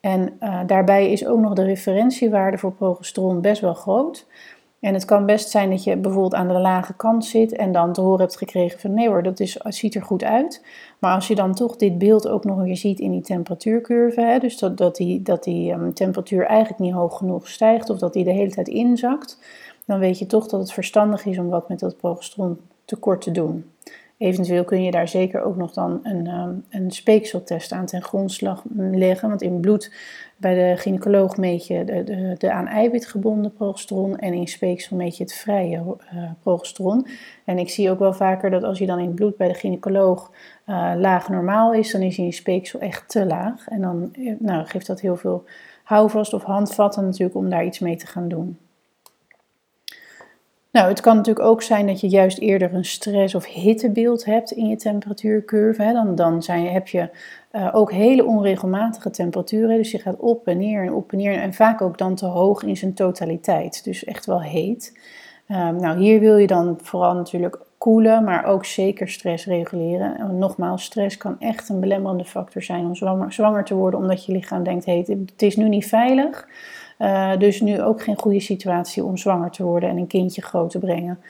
En 0.00 0.36
uh, 0.40 0.60
daarbij 0.66 1.12
is 1.12 1.26
ook 1.26 1.40
nog 1.40 1.52
de 1.52 1.64
referentiewaarde 1.64 2.58
voor 2.58 2.72
progesteron 2.72 3.40
best 3.40 3.60
wel 3.60 3.74
groot. 3.74 4.26
En 4.80 4.94
het 4.94 5.04
kan 5.04 5.26
best 5.26 5.50
zijn 5.50 5.70
dat 5.70 5.84
je 5.84 5.96
bijvoorbeeld 5.96 6.34
aan 6.34 6.48
de 6.48 6.58
lage 6.58 6.94
kant 6.94 7.24
zit 7.24 7.56
en 7.56 7.72
dan 7.72 7.92
te 7.92 8.00
horen 8.00 8.20
hebt 8.20 8.36
gekregen 8.36 8.80
van 8.80 8.94
nee 8.94 9.08
hoor, 9.08 9.22
dat 9.22 9.40
is, 9.40 9.52
ziet 9.52 9.94
er 9.94 10.02
goed 10.02 10.24
uit. 10.24 10.64
Maar 10.98 11.14
als 11.14 11.28
je 11.28 11.34
dan 11.34 11.54
toch 11.54 11.76
dit 11.76 11.98
beeld 11.98 12.28
ook 12.28 12.44
nog 12.44 12.62
weer 12.62 12.76
ziet 12.76 13.00
in 13.00 13.10
die 13.10 13.20
temperatuurcurve, 13.20 14.20
hè, 14.20 14.38
dus 14.38 14.58
dat, 14.58 14.96
die, 14.96 15.22
dat 15.22 15.44
die 15.44 15.72
um, 15.72 15.94
temperatuur 15.94 16.46
eigenlijk 16.46 16.80
niet 16.80 16.92
hoog 16.92 17.16
genoeg 17.16 17.48
stijgt 17.48 17.90
of 17.90 17.98
dat 17.98 18.12
die 18.12 18.24
de 18.24 18.32
hele 18.32 18.50
tijd 18.50 18.68
inzakt, 18.68 19.38
dan 19.86 19.98
weet 19.98 20.18
je 20.18 20.26
toch 20.26 20.46
dat 20.46 20.60
het 20.60 20.72
verstandig 20.72 21.24
is 21.24 21.38
om 21.38 21.48
wat 21.48 21.68
met 21.68 21.78
dat 21.78 21.96
progesteron 21.96 22.58
tekort 22.94 23.20
te 23.20 23.30
doen. 23.30 23.64
Eventueel 24.16 24.64
kun 24.64 24.82
je 24.82 24.90
daar 24.90 25.08
zeker 25.08 25.42
ook 25.42 25.56
nog 25.56 25.72
dan 25.72 26.00
een, 26.02 26.26
um, 26.26 26.64
een 26.70 26.90
speekseltest 26.90 27.72
aan 27.72 27.86
ten 27.86 28.02
grondslag 28.02 28.62
leggen. 28.76 29.28
Want 29.28 29.42
in 29.42 29.60
bloed 29.60 29.92
bij 30.36 30.54
de 30.54 30.80
gynaecoloog 30.80 31.36
meet 31.36 31.66
je 31.66 31.84
de, 32.38 32.52
aan 32.52 32.66
eiwit 32.66 33.06
gebonden 33.06 33.52
progesteron 33.52 34.18
en 34.18 34.32
in 34.32 34.48
speeksel 34.48 34.96
meet 34.96 35.16
je 35.16 35.22
het 35.22 35.34
vrije 35.34 35.76
uh, 35.76 36.30
progesteron. 36.42 37.06
En 37.44 37.58
ik 37.58 37.70
zie 37.70 37.90
ook 37.90 37.98
wel 37.98 38.12
vaker 38.12 38.50
dat 38.50 38.62
als 38.62 38.78
je 38.78 38.86
dan 38.86 38.98
in 38.98 39.14
bloed 39.14 39.36
bij 39.36 39.48
de 39.48 39.54
gynaecoloog 39.54 40.30
uh, 40.66 40.92
laag 40.96 41.28
normaal 41.28 41.74
is, 41.74 41.92
dan 41.92 42.02
is 42.02 42.16
je 42.16 42.32
speeksel 42.32 42.80
echt 42.80 43.08
te 43.08 43.26
laag. 43.26 43.68
En 43.68 43.80
dan 43.80 44.08
eh, 44.12 44.34
nou, 44.38 44.66
geeft 44.66 44.86
dat 44.86 45.00
heel 45.00 45.16
veel 45.16 45.44
houvast 45.84 46.32
of 46.32 46.42
handvatten 46.42 47.04
natuurlijk 47.04 47.36
om 47.36 47.50
daar 47.50 47.64
iets 47.64 47.78
mee 47.78 47.96
te 47.96 48.06
gaan 48.06 48.28
doen. 48.28 48.58
Nou, 50.74 50.88
het 50.88 51.00
kan 51.00 51.16
natuurlijk 51.16 51.46
ook 51.46 51.62
zijn 51.62 51.86
dat 51.86 52.00
je 52.00 52.08
juist 52.08 52.38
eerder 52.38 52.74
een 52.74 52.84
stress- 52.84 53.34
of 53.34 53.46
hittebeeld 53.46 54.24
hebt 54.24 54.50
in 54.50 54.66
je 54.66 54.76
temperatuurcurve. 54.76 55.82
Hè. 55.82 55.92
Dan, 55.92 56.14
dan 56.14 56.42
zijn, 56.42 56.66
heb 56.66 56.88
je 56.88 57.08
uh, 57.52 57.68
ook 57.72 57.92
hele 57.92 58.24
onregelmatige 58.24 59.10
temperaturen. 59.10 59.76
Dus 59.76 59.90
je 59.90 59.98
gaat 59.98 60.16
op 60.16 60.46
en 60.46 60.58
neer 60.58 60.82
en 60.82 60.92
op 60.92 61.12
en 61.12 61.18
neer. 61.18 61.32
En 61.32 61.54
vaak 61.54 61.82
ook 61.82 61.98
dan 61.98 62.14
te 62.14 62.26
hoog 62.26 62.62
in 62.62 62.76
zijn 62.76 62.94
totaliteit. 62.94 63.84
Dus 63.84 64.04
echt 64.04 64.26
wel 64.26 64.42
heet. 64.42 64.98
Um, 65.48 65.76
nou, 65.76 65.98
hier 65.98 66.20
wil 66.20 66.36
je 66.36 66.46
dan 66.46 66.78
vooral 66.82 67.14
natuurlijk 67.14 67.58
koelen, 67.78 68.24
maar 68.24 68.44
ook 68.44 68.64
zeker 68.64 69.08
stress 69.08 69.46
reguleren. 69.46 70.18
En 70.18 70.38
nogmaals, 70.38 70.84
stress 70.84 71.16
kan 71.16 71.36
echt 71.40 71.68
een 71.68 71.80
belemmerende 71.80 72.24
factor 72.24 72.62
zijn 72.62 72.84
om 72.84 72.94
zwanger, 72.94 73.32
zwanger 73.32 73.64
te 73.64 73.74
worden, 73.74 74.00
omdat 74.00 74.24
je 74.24 74.32
lichaam 74.32 74.62
denkt: 74.62 74.84
hey, 74.84 75.04
het 75.06 75.42
is 75.42 75.56
nu 75.56 75.68
niet 75.68 75.86
veilig. 75.86 76.48
Uh, 76.98 77.36
dus 77.38 77.60
nu 77.60 77.82
ook 77.82 78.02
geen 78.02 78.18
goede 78.18 78.40
situatie 78.40 79.04
om 79.04 79.16
zwanger 79.16 79.50
te 79.50 79.62
worden 79.62 79.88
en 79.88 79.96
een 79.96 80.06
kindje 80.06 80.42
groot 80.42 80.70
te 80.70 80.78
brengen. 80.78 81.20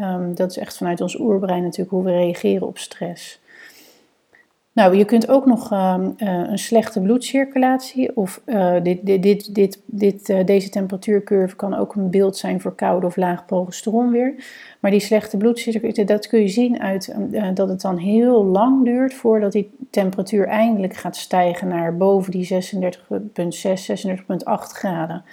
Um, 0.00 0.34
dat 0.34 0.50
is 0.50 0.58
echt 0.58 0.76
vanuit 0.76 1.00
ons 1.00 1.18
oerbrein 1.18 1.62
natuurlijk 1.62 1.90
hoe 1.90 2.04
we 2.04 2.10
reageren 2.10 2.66
op 2.66 2.78
stress. 2.78 3.40
Nou, 4.72 4.96
je 4.96 5.04
kunt 5.04 5.28
ook 5.28 5.46
nog 5.46 5.72
ehm, 5.72 6.10
eh, 6.16 6.28
een 6.28 6.58
slechte 6.58 7.00
bloedcirculatie 7.00 8.16
of 8.16 8.42
uh, 8.46 8.74
dit, 8.82 9.06
dit, 9.06 9.22
dit, 9.22 9.54
dit, 9.54 9.82
dit, 9.86 10.28
uh, 10.28 10.44
deze 10.44 10.68
temperatuurcurve 10.68 11.56
kan 11.56 11.74
ook 11.74 11.94
een 11.94 12.10
beeld 12.10 12.36
zijn 12.36 12.60
voor 12.60 12.74
koude 12.74 13.06
of 13.06 13.16
laag 13.16 13.46
progesteron 13.46 14.10
weer. 14.10 14.34
Maar 14.80 14.90
die 14.90 15.00
slechte 15.00 15.36
bloedcirculatie, 15.36 16.04
dat 16.04 16.26
kun 16.26 16.40
je 16.40 16.48
zien 16.48 16.80
uit 16.80 17.14
dat 17.54 17.68
het 17.68 17.80
dan 17.80 17.96
heel 17.96 18.44
lang 18.44 18.84
duurt 18.84 19.14
voordat 19.14 19.52
die 19.52 19.70
temperatuur 19.90 20.46
eindelijk 20.46 20.94
gaat 20.94 21.16
stijgen 21.16 21.68
naar 21.68 21.96
boven 21.96 22.30
die 22.30 22.48
36,6, 22.48 22.58
36,8 24.08 24.22
graden. 24.44 25.24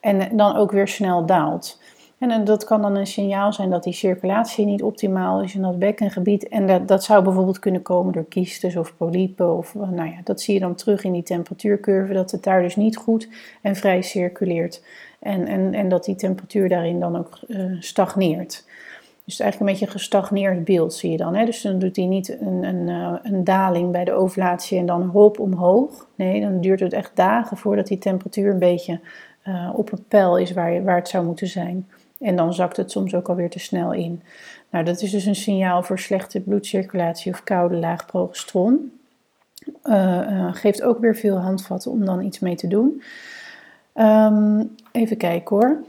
En 0.00 0.36
dan 0.36 0.56
ook 0.56 0.72
weer 0.72 0.88
snel 0.88 1.26
daalt. 1.26 1.80
En 2.18 2.44
dat 2.44 2.64
kan 2.64 2.82
dan 2.82 2.96
een 2.96 3.06
signaal 3.06 3.52
zijn 3.52 3.70
dat 3.70 3.82
die 3.82 3.92
circulatie 3.92 4.66
niet 4.66 4.82
optimaal 4.82 5.42
is 5.42 5.54
in 5.54 5.62
dat 5.62 5.78
bekkengebied. 5.78 6.48
En 6.48 6.66
dat, 6.66 6.88
dat 6.88 7.04
zou 7.04 7.24
bijvoorbeeld 7.24 7.58
kunnen 7.58 7.82
komen 7.82 8.12
door 8.12 8.24
kiestes 8.24 8.76
of 8.76 8.96
polypen. 8.96 9.56
Of, 9.56 9.74
nou 9.74 10.08
ja, 10.08 10.20
dat 10.24 10.40
zie 10.40 10.54
je 10.54 10.60
dan 10.60 10.74
terug 10.74 11.04
in 11.04 11.12
die 11.12 11.22
temperatuurcurve, 11.22 12.12
dat 12.12 12.30
het 12.30 12.42
daar 12.42 12.62
dus 12.62 12.76
niet 12.76 12.96
goed 12.96 13.28
en 13.62 13.76
vrij 13.76 14.02
circuleert. 14.02 14.82
En, 15.18 15.46
en, 15.46 15.74
en 15.74 15.88
dat 15.88 16.04
die 16.04 16.14
temperatuur 16.14 16.68
daarin 16.68 17.00
dan 17.00 17.18
ook 17.18 17.38
uh, 17.48 17.76
stagneert. 17.80 18.64
Dus 19.24 19.40
eigenlijk 19.40 19.60
een 19.60 19.66
beetje 19.78 19.94
een 19.94 20.00
gestagneerd 20.00 20.64
beeld 20.64 20.94
zie 20.94 21.10
je 21.10 21.16
dan. 21.16 21.34
Hè? 21.34 21.44
Dus 21.44 21.62
dan 21.62 21.78
doet 21.78 21.96
hij 21.96 22.06
niet 22.06 22.40
een, 22.40 22.62
een, 22.62 22.88
een 23.22 23.44
daling 23.44 23.90
bij 23.90 24.04
de 24.04 24.12
ovulatie 24.12 24.78
en 24.78 24.86
dan 24.86 25.02
hop 25.02 25.38
omhoog. 25.38 26.06
Nee, 26.14 26.40
dan 26.40 26.60
duurt 26.60 26.80
het 26.80 26.92
echt 26.92 27.10
dagen 27.14 27.56
voordat 27.56 27.86
die 27.86 27.98
temperatuur 27.98 28.50
een 28.50 28.58
beetje 28.58 29.00
op 29.74 29.92
een 29.92 30.04
pijl 30.08 30.38
is 30.38 30.52
waar, 30.52 30.84
waar 30.84 30.96
het 30.96 31.08
zou 31.08 31.24
moeten 31.24 31.46
zijn. 31.46 31.86
En 32.24 32.36
dan 32.36 32.54
zakt 32.54 32.76
het 32.76 32.90
soms 32.90 33.14
ook 33.14 33.28
alweer 33.28 33.50
te 33.50 33.58
snel 33.58 33.92
in. 33.92 34.22
Nou, 34.70 34.84
dat 34.84 35.02
is 35.02 35.10
dus 35.10 35.24
een 35.24 35.34
signaal 35.34 35.82
voor 35.82 35.98
slechte 35.98 36.40
bloedcirculatie 36.40 37.32
of 37.32 37.44
koude 37.44 37.76
laag 37.76 38.06
progesteron. 38.06 38.92
Uh, 39.84 40.20
uh, 40.30 40.54
geeft 40.54 40.82
ook 40.82 40.98
weer 40.98 41.16
veel 41.16 41.36
handvatten 41.36 41.90
om 41.90 42.04
dan 42.04 42.22
iets 42.22 42.38
mee 42.38 42.54
te 42.54 42.68
doen. 42.68 43.02
Um, 43.94 44.74
even 44.92 45.16
kijken 45.16 45.56
hoor. 45.56 45.82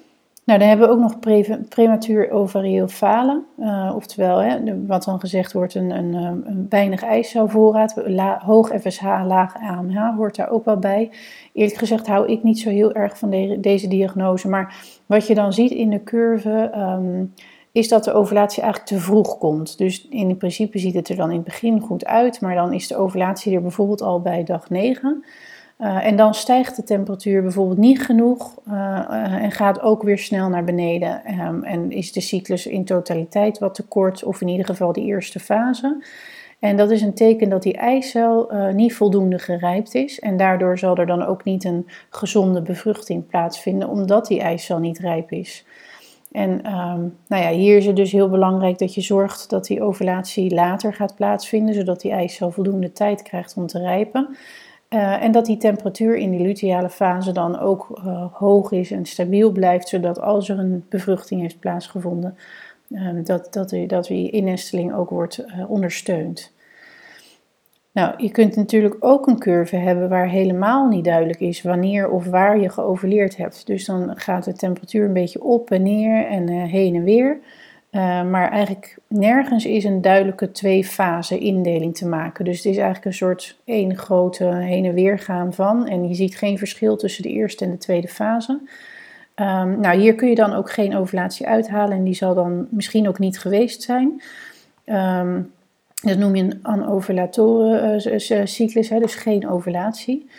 Nou, 0.45 0.59
dan 0.59 0.67
hebben 0.67 0.87
we 0.87 0.93
ook 0.93 0.99
nog 0.99 1.19
pre 1.19 1.59
prematuur 1.69 2.31
ovarieel 2.31 2.87
falen. 2.87 3.45
Uh, 3.59 3.91
oftewel, 3.95 4.37
hè, 4.37 4.85
wat 4.85 5.03
dan 5.03 5.19
gezegd 5.19 5.53
wordt, 5.53 5.75
een, 5.75 5.89
een, 5.89 6.13
een 6.13 6.65
weinig 6.69 7.03
ijscelvoorraad. 7.03 7.93
hoog 8.39 8.71
FSH, 8.81 9.03
laag 9.03 9.55
AMH 9.55 10.15
hoort 10.15 10.35
daar 10.35 10.49
ook 10.49 10.65
wel 10.65 10.79
bij. 10.79 11.11
Eerlijk 11.53 11.77
gezegd 11.77 12.07
hou 12.07 12.27
ik 12.27 12.43
niet 12.43 12.59
zo 12.59 12.69
heel 12.69 12.93
erg 12.93 13.17
van 13.17 13.29
de, 13.29 13.57
deze 13.59 13.87
diagnose. 13.87 14.49
Maar 14.49 14.75
wat 15.05 15.27
je 15.27 15.35
dan 15.35 15.53
ziet 15.53 15.71
in 15.71 15.89
de 15.89 16.03
curve, 16.03 16.71
um, 16.75 17.33
is 17.71 17.87
dat 17.87 18.03
de 18.03 18.13
ovulatie 18.13 18.63
eigenlijk 18.63 18.91
te 18.91 18.99
vroeg 18.99 19.37
komt. 19.37 19.77
Dus 19.77 20.07
in 20.07 20.37
principe 20.37 20.79
ziet 20.79 20.95
het 20.95 21.09
er 21.09 21.15
dan 21.15 21.29
in 21.29 21.35
het 21.35 21.45
begin 21.45 21.79
goed 21.79 22.05
uit. 22.05 22.41
Maar 22.41 22.55
dan 22.55 22.73
is 22.73 22.87
de 22.87 22.95
ovulatie 22.95 23.55
er 23.55 23.61
bijvoorbeeld 23.61 24.01
al 24.01 24.21
bij 24.21 24.43
dag 24.43 24.69
9. 24.69 25.23
Uh, 25.79 26.05
en 26.05 26.15
dan 26.15 26.34
stijgt 26.34 26.75
de 26.75 26.84
temperatuur 26.84 27.41
bijvoorbeeld 27.41 27.77
niet 27.77 28.01
genoeg 28.01 28.60
uh, 28.67 28.74
uh, 28.74 29.34
en 29.34 29.51
gaat 29.51 29.82
ook 29.82 30.03
weer 30.03 30.17
snel 30.17 30.50
naar 30.50 30.63
beneden. 30.63 31.39
Um, 31.39 31.63
en 31.63 31.91
is 31.91 32.12
de 32.12 32.22
cyclus 32.22 32.65
in 32.65 32.86
totaliteit 32.86 33.60
wat 33.60 33.75
te 33.75 33.88
kort, 33.88 34.24
of 34.24 34.41
in 34.41 34.48
ieder 34.48 34.65
geval 34.65 34.94
de 34.94 35.01
eerste 35.01 35.39
fase. 35.39 36.03
En 36.60 36.77
dat 36.77 36.91
is 36.91 37.01
een 37.01 37.13
teken 37.13 37.50
dat 37.50 37.63
die 37.63 37.77
eicel 37.77 38.51
niet 38.74 38.96
voldoende 38.96 39.39
gerijpt 39.39 39.96
is. 39.96 40.20
En 40.20 40.38
daardoor 40.38 40.77
zal 40.77 40.98
er 40.98 41.05
dan 41.05 41.25
ook 41.25 41.44
niet 41.44 41.63
een 41.63 41.88
gezonde 42.10 42.62
bevruchting 42.62 43.27
plaatsvinden, 43.27 43.89
omdat 43.89 44.27
die 44.27 44.41
eicel 44.41 44.79
niet 44.79 45.00
rijp 45.00 45.32
is. 45.32 45.65
En 46.32 46.51
um, 46.51 47.17
nou 47.27 47.44
ja, 47.44 47.50
hier 47.50 47.77
is 47.77 47.86
het 47.86 47.96
dus 47.96 48.12
heel 48.12 48.29
belangrijk 48.29 48.77
dat 48.77 48.94
je 48.94 49.01
zorgt 49.01 49.50
dat 49.50 49.65
die 49.65 49.82
ovulatie 49.82 50.53
later 50.53 50.94
gaat 50.94 51.15
plaatsvinden, 51.15 51.75
zodat 51.75 52.01
die 52.01 52.12
eicel 52.12 52.51
voldoende 52.51 52.91
tijd 52.91 53.22
krijgt 53.22 53.53
om 53.58 53.67
te 53.67 53.79
rijpen. 53.79 54.38
Uh, 54.95 55.23
en 55.23 55.31
dat 55.31 55.45
die 55.45 55.57
temperatuur 55.57 56.15
in 56.15 56.31
die 56.31 56.39
luteale 56.39 56.89
fase 56.89 57.31
dan 57.31 57.59
ook 57.59 58.01
uh, 58.05 58.25
hoog 58.33 58.71
is 58.71 58.91
en 58.91 59.05
stabiel 59.05 59.51
blijft, 59.51 59.87
zodat 59.87 60.21
als 60.21 60.49
er 60.49 60.59
een 60.59 60.85
bevruchting 60.89 61.41
heeft 61.41 61.59
plaatsgevonden, 61.59 62.37
uh, 62.89 63.09
dat, 63.23 63.53
dat, 63.53 63.75
dat 63.87 64.05
die 64.05 64.29
innesteling 64.29 64.93
ook 64.93 65.09
wordt 65.09 65.37
eh, 65.37 65.69
ondersteund. 65.71 66.53
Nou, 67.91 68.13
je 68.17 68.31
kunt 68.31 68.55
natuurlijk 68.55 68.95
ook 68.99 69.27
een 69.27 69.39
curve 69.39 69.75
hebben 69.75 70.09
waar 70.09 70.27
helemaal 70.27 70.87
niet 70.87 71.05
duidelijk 71.05 71.39
is 71.39 71.61
wanneer 71.61 72.10
of 72.10 72.25
waar 72.25 72.60
je 72.60 72.69
geovuleerd 72.69 73.38
hebt. 73.38 73.67
Dus 73.67 73.86
dan 73.86 74.12
gaat 74.15 74.43
de 74.43 74.53
temperatuur 74.53 75.05
een 75.05 75.13
beetje 75.13 75.43
op 75.43 75.71
en 75.71 75.84
neer 75.84 76.25
en 76.25 76.49
eh, 76.49 76.63
heen 76.63 76.95
en 76.95 77.03
weer. 77.03 77.38
Uh, 77.95 78.23
maar 78.23 78.51
eigenlijk 78.51 78.97
nergens 79.08 79.65
is 79.65 79.84
een 79.84 80.01
duidelijke 80.01 80.51
twee-fase 80.51 81.38
indeling 81.38 81.95
te 81.95 82.08
maken. 82.08 82.45
Dus 82.45 82.58
het 82.58 82.65
is 82.65 82.75
eigenlijk 82.75 83.05
een 83.05 83.13
soort 83.13 83.58
één 83.65 83.97
grote 83.97 84.45
heen 84.45 84.86
en 84.86 84.93
weer 84.93 85.19
gaan 85.19 85.53
van. 85.53 85.88
En 85.88 86.08
je 86.08 86.15
ziet 86.15 86.38
geen 86.38 86.58
verschil 86.58 86.97
tussen 86.97 87.23
de 87.23 87.29
eerste 87.29 87.65
en 87.65 87.71
de 87.71 87.77
tweede 87.77 88.08
fase. 88.08 88.60
Um, 89.36 89.79
nou, 89.79 89.99
hier 89.99 90.15
kun 90.15 90.29
je 90.29 90.36
dan 90.36 90.53
ook 90.53 90.71
geen 90.71 90.95
ovulatie 90.95 91.47
uithalen 91.47 91.97
en 91.97 92.03
die 92.03 92.13
zal 92.13 92.34
dan 92.34 92.67
misschien 92.69 93.08
ook 93.08 93.19
niet 93.19 93.39
geweest 93.39 93.81
zijn. 93.81 94.21
Um, 94.86 95.51
dat 96.01 96.17
noem 96.17 96.36
je 96.36 96.43
een 96.43 96.60
anovulatoren 96.62 98.13
uh, 98.13 98.45
cyclus, 98.45 98.89
hè, 98.89 98.99
dus 98.99 99.15
geen 99.15 99.49
ovulatie. 99.49 100.29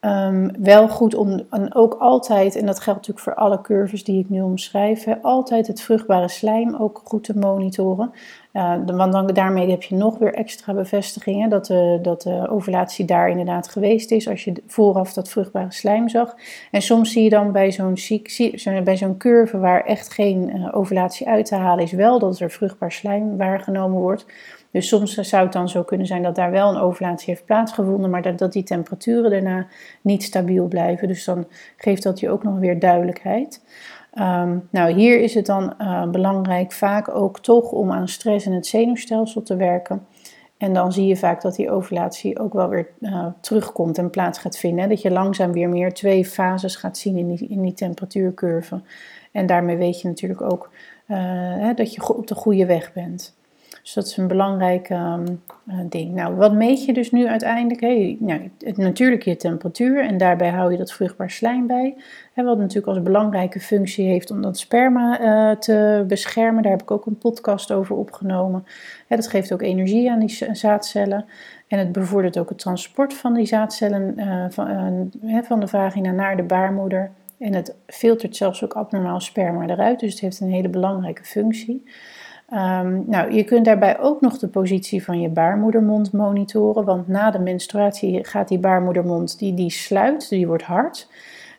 Um, 0.00 0.50
wel 0.58 0.88
goed 0.88 1.14
om 1.14 1.42
en 1.50 1.74
ook 1.74 1.94
altijd, 1.94 2.56
en 2.56 2.66
dat 2.66 2.80
geldt 2.80 2.98
natuurlijk 2.98 3.24
voor 3.24 3.34
alle 3.34 3.60
curves 3.60 4.04
die 4.04 4.20
ik 4.20 4.28
nu 4.28 4.40
omschrijf, 4.40 5.06
altijd 5.22 5.66
het 5.66 5.80
vruchtbare 5.80 6.28
slijm 6.28 6.76
ook 6.76 7.00
goed 7.04 7.24
te 7.24 7.38
monitoren. 7.38 8.12
Uh, 8.52 8.74
want 8.86 9.34
daarmee 9.34 9.70
heb 9.70 9.82
je 9.82 9.94
nog 9.94 10.18
weer 10.18 10.34
extra 10.34 10.74
bevestigingen 10.74 11.50
dat 11.50 11.66
de, 11.66 11.98
dat 12.02 12.22
de 12.22 12.48
ovulatie 12.50 13.04
daar 13.04 13.28
inderdaad 13.28 13.68
geweest 13.68 14.10
is, 14.10 14.28
als 14.28 14.44
je 14.44 14.62
vooraf 14.66 15.12
dat 15.12 15.28
vruchtbare 15.28 15.72
slijm 15.72 16.08
zag. 16.08 16.34
En 16.70 16.82
soms 16.82 17.12
zie 17.12 17.22
je 17.22 17.30
dan 17.30 17.52
bij 17.52 17.72
zo'n 17.72 17.96
bij 18.84 18.96
zo'n 18.96 19.16
curve 19.16 19.58
waar 19.58 19.84
echt 19.84 20.12
geen 20.12 20.56
uh, 20.56 20.68
ovulatie 20.76 21.28
uit 21.28 21.46
te 21.46 21.54
halen 21.54 21.84
is, 21.84 21.92
wel 21.92 22.18
dat 22.18 22.40
er 22.40 22.50
vruchtbaar 22.50 22.92
slijm 22.92 23.36
waargenomen 23.36 24.00
wordt. 24.00 24.26
Dus 24.78 24.88
soms 24.88 25.14
zou 25.14 25.42
het 25.42 25.52
dan 25.52 25.68
zo 25.68 25.82
kunnen 25.82 26.06
zijn 26.06 26.22
dat 26.22 26.34
daar 26.34 26.50
wel 26.50 26.68
een 26.70 26.80
ovulatie 26.80 27.26
heeft 27.28 27.44
plaatsgevonden, 27.44 28.10
maar 28.10 28.22
dat, 28.22 28.38
dat 28.38 28.52
die 28.52 28.62
temperaturen 28.62 29.30
daarna 29.30 29.66
niet 30.00 30.22
stabiel 30.22 30.66
blijven. 30.66 31.08
Dus 31.08 31.24
dan 31.24 31.46
geeft 31.76 32.02
dat 32.02 32.20
je 32.20 32.30
ook 32.30 32.42
nog 32.42 32.58
weer 32.58 32.78
duidelijkheid. 32.78 33.64
Um, 34.14 34.68
nou, 34.70 34.92
hier 34.92 35.20
is 35.20 35.34
het 35.34 35.46
dan 35.46 35.74
uh, 35.78 36.10
belangrijk 36.10 36.72
vaak 36.72 37.14
ook 37.14 37.40
toch 37.40 37.72
om 37.72 37.92
aan 37.92 38.08
stress 38.08 38.46
in 38.46 38.52
het 38.52 38.66
zenuwstelsel 38.66 39.42
te 39.42 39.56
werken. 39.56 40.06
En 40.56 40.72
dan 40.72 40.92
zie 40.92 41.06
je 41.06 41.16
vaak 41.16 41.42
dat 41.42 41.56
die 41.56 41.70
ovulatie 41.70 42.38
ook 42.38 42.52
wel 42.52 42.68
weer 42.68 42.88
uh, 43.00 43.26
terugkomt 43.40 43.98
en 43.98 44.10
plaats 44.10 44.38
gaat 44.38 44.58
vinden. 44.58 44.88
Dat 44.88 45.02
je 45.02 45.10
langzaam 45.10 45.52
weer 45.52 45.68
meer 45.68 45.94
twee 45.94 46.24
fases 46.24 46.76
gaat 46.76 46.98
zien 46.98 47.16
in 47.16 47.28
die, 47.28 47.48
in 47.48 47.62
die 47.62 47.74
temperatuurcurve. 47.74 48.80
En 49.32 49.46
daarmee 49.46 49.76
weet 49.76 50.00
je 50.00 50.08
natuurlijk 50.08 50.42
ook 50.42 50.70
uh, 51.08 51.16
hè, 51.58 51.74
dat 51.74 51.94
je 51.94 52.14
op 52.14 52.26
de 52.26 52.34
goede 52.34 52.66
weg 52.66 52.92
bent. 52.92 53.37
Dus 53.88 53.96
dat 53.96 54.06
is 54.06 54.16
een 54.16 54.28
belangrijk 54.28 54.90
um, 54.90 55.42
ding. 55.88 56.14
Nou, 56.14 56.34
wat 56.34 56.52
meet 56.52 56.84
je 56.84 56.92
dus 56.92 57.10
nu 57.10 57.26
uiteindelijk? 57.26 57.80
Hey, 57.80 58.16
nou, 58.20 58.50
natuurlijk 58.74 59.22
je 59.22 59.36
temperatuur 59.36 60.04
en 60.04 60.18
daarbij 60.18 60.48
hou 60.48 60.72
je 60.72 60.78
dat 60.78 60.92
vruchtbaar 60.92 61.30
slijm 61.30 61.66
bij. 61.66 61.94
Wat 62.34 62.58
natuurlijk 62.58 62.86
als 62.86 63.02
belangrijke 63.02 63.60
functie 63.60 64.06
heeft 64.06 64.30
om 64.30 64.42
dat 64.42 64.58
sperma 64.58 65.20
uh, 65.20 65.56
te 65.56 66.04
beschermen. 66.06 66.62
Daar 66.62 66.72
heb 66.72 66.82
ik 66.82 66.90
ook 66.90 67.06
een 67.06 67.18
podcast 67.18 67.72
over 67.72 67.96
opgenomen. 67.96 68.64
Dat 69.08 69.28
geeft 69.28 69.52
ook 69.52 69.62
energie 69.62 70.10
aan 70.10 70.18
die 70.18 70.46
zaadcellen. 70.52 71.24
En 71.68 71.78
het 71.78 71.92
bevordert 71.92 72.38
ook 72.38 72.48
het 72.48 72.58
transport 72.58 73.14
van 73.14 73.34
die 73.34 73.46
zaadcellen 73.46 74.14
uh, 74.16 74.44
van, 74.48 75.10
van 75.42 75.60
de 75.60 75.68
vagina 75.68 76.10
naar 76.10 76.36
de 76.36 76.42
baarmoeder. 76.42 77.10
En 77.38 77.54
het 77.54 77.74
filtert 77.86 78.36
zelfs 78.36 78.64
ook 78.64 78.72
abnormaal 78.72 79.20
sperma 79.20 79.66
eruit. 79.66 80.00
Dus 80.00 80.10
het 80.10 80.20
heeft 80.20 80.40
een 80.40 80.52
hele 80.52 80.68
belangrijke 80.68 81.24
functie. 81.24 81.84
Um, 82.52 83.04
nou, 83.06 83.32
je 83.32 83.44
kunt 83.44 83.64
daarbij 83.64 83.98
ook 83.98 84.20
nog 84.20 84.38
de 84.38 84.48
positie 84.48 85.04
van 85.04 85.20
je 85.20 85.28
baarmoedermond 85.28 86.12
monitoren, 86.12 86.84
want 86.84 87.08
na 87.08 87.30
de 87.30 87.38
menstruatie 87.38 88.24
gaat 88.24 88.48
die 88.48 88.58
baarmoedermond, 88.58 89.38
die, 89.38 89.54
die 89.54 89.70
sluit, 89.70 90.28
die 90.28 90.46
wordt 90.46 90.62
hard. 90.62 91.08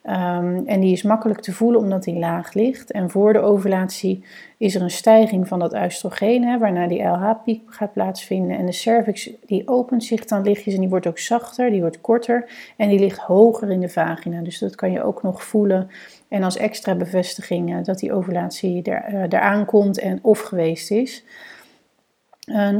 Um, 0.03 0.67
en 0.67 0.79
die 0.79 0.91
is 0.91 1.03
makkelijk 1.03 1.41
te 1.41 1.53
voelen 1.53 1.81
omdat 1.81 2.03
die 2.03 2.19
laag 2.19 2.53
ligt. 2.53 2.91
En 2.91 3.09
voor 3.09 3.33
de 3.33 3.39
ovulatie 3.39 4.23
is 4.57 4.75
er 4.75 4.81
een 4.81 4.89
stijging 4.89 5.47
van 5.47 5.59
dat 5.59 5.73
oestrogeen, 5.73 6.43
hè, 6.43 6.57
waarna 6.57 6.87
die 6.87 7.03
LH-piek 7.03 7.61
gaat 7.65 7.93
plaatsvinden. 7.93 8.57
En 8.57 8.65
de 8.65 8.71
cervix 8.71 9.29
die 9.45 9.67
opent 9.67 10.03
zich 10.03 10.25
dan 10.25 10.43
lichtjes 10.43 10.73
en 10.73 10.79
die 10.79 10.89
wordt 10.89 11.07
ook 11.07 11.19
zachter, 11.19 11.71
die 11.71 11.81
wordt 11.81 12.01
korter 12.01 12.49
en 12.77 12.89
die 12.89 12.99
ligt 12.99 13.19
hoger 13.19 13.71
in 13.71 13.79
de 13.79 13.89
vagina. 13.89 14.41
Dus 14.41 14.59
dat 14.59 14.75
kan 14.75 14.91
je 14.91 15.03
ook 15.03 15.23
nog 15.23 15.43
voelen. 15.43 15.89
En 16.29 16.43
als 16.43 16.57
extra 16.57 16.95
bevestiging 16.95 17.85
dat 17.85 17.99
die 17.99 18.13
ovulatie 18.13 18.83
er, 18.83 19.13
uh, 19.13 19.21
eraan 19.21 19.65
komt 19.65 19.99
en 19.99 20.19
of 20.21 20.39
geweest 20.39 20.91
is. 20.91 21.23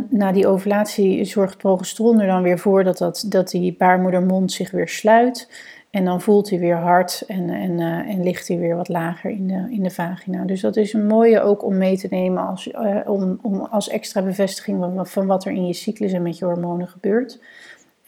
Na 0.10 0.32
die 0.32 0.48
ovulatie 0.48 1.26
zorgt 1.26 1.58
progesteron 1.58 2.20
er 2.20 2.28
dan 2.28 2.44
weer 2.44 2.60
voor 2.60 2.84
dat, 2.84 2.98
dat, 2.98 3.26
dat 3.28 3.50
die 3.50 3.76
baarmoedermond 3.78 4.52
zich 4.52 4.72
weer 4.72 4.88
sluit. 4.88 5.50
En 5.90 6.06
dan 6.06 6.22
voelt 6.22 6.50
hij 6.50 6.60
weer 6.60 6.76
hard 6.76 7.24
en, 7.28 7.50
en, 7.50 7.80
en 7.80 8.24
ligt 8.24 8.48
hij 8.48 8.58
weer 8.58 8.76
wat 8.76 8.88
lager 8.88 9.30
in 9.30 9.48
de, 9.48 9.68
in 9.70 9.84
de 9.84 9.90
vagina. 9.90 10.46
Dus 10.46 10.62
dat 10.62 10.76
is 10.76 10.94
een 10.94 11.08
mooie 11.08 11.42
ook 11.42 11.64
om 11.64 11.78
mee 11.78 11.98
te 11.98 12.08
nemen 12.10 12.48
als, 12.48 12.72
om, 13.06 13.40
om 13.42 13.62
als 13.62 13.90
extra 13.90 14.22
bevestiging 14.22 14.80
van, 14.80 15.08
van 15.08 15.28
wat 15.28 15.46
er 15.46 15.52
in 15.52 15.68
je 15.68 15.74
cyclus 15.74 16.14
en 16.14 16.22
met 16.22 16.38
je 16.38 16.46
hormonen 16.46 16.88
gebeurt. 16.88 17.40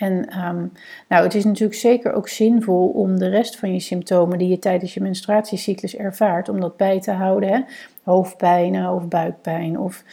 En 0.01 0.29
ehm, 0.29 0.65
nou, 1.07 1.23
het 1.23 1.35
is 1.35 1.43
natuurlijk 1.43 1.79
zeker 1.79 2.13
ook 2.13 2.29
zinvol 2.29 2.87
om 2.87 3.19
de 3.19 3.29
rest 3.29 3.55
van 3.55 3.73
je 3.73 3.79
symptomen 3.79 4.37
die 4.37 4.47
je 4.47 4.59
tijdens 4.59 4.93
je 4.93 5.01
menstruatiecyclus 5.01 5.95
ervaart, 5.95 6.49
om 6.49 6.59
dat 6.59 6.77
bij 6.77 6.99
te 6.99 7.11
houden. 7.11 7.49
Hè? 7.49 7.59
Hoofdpijn 8.03 8.87
of 8.87 9.07
buikpijn 9.07 9.79
of 9.79 10.03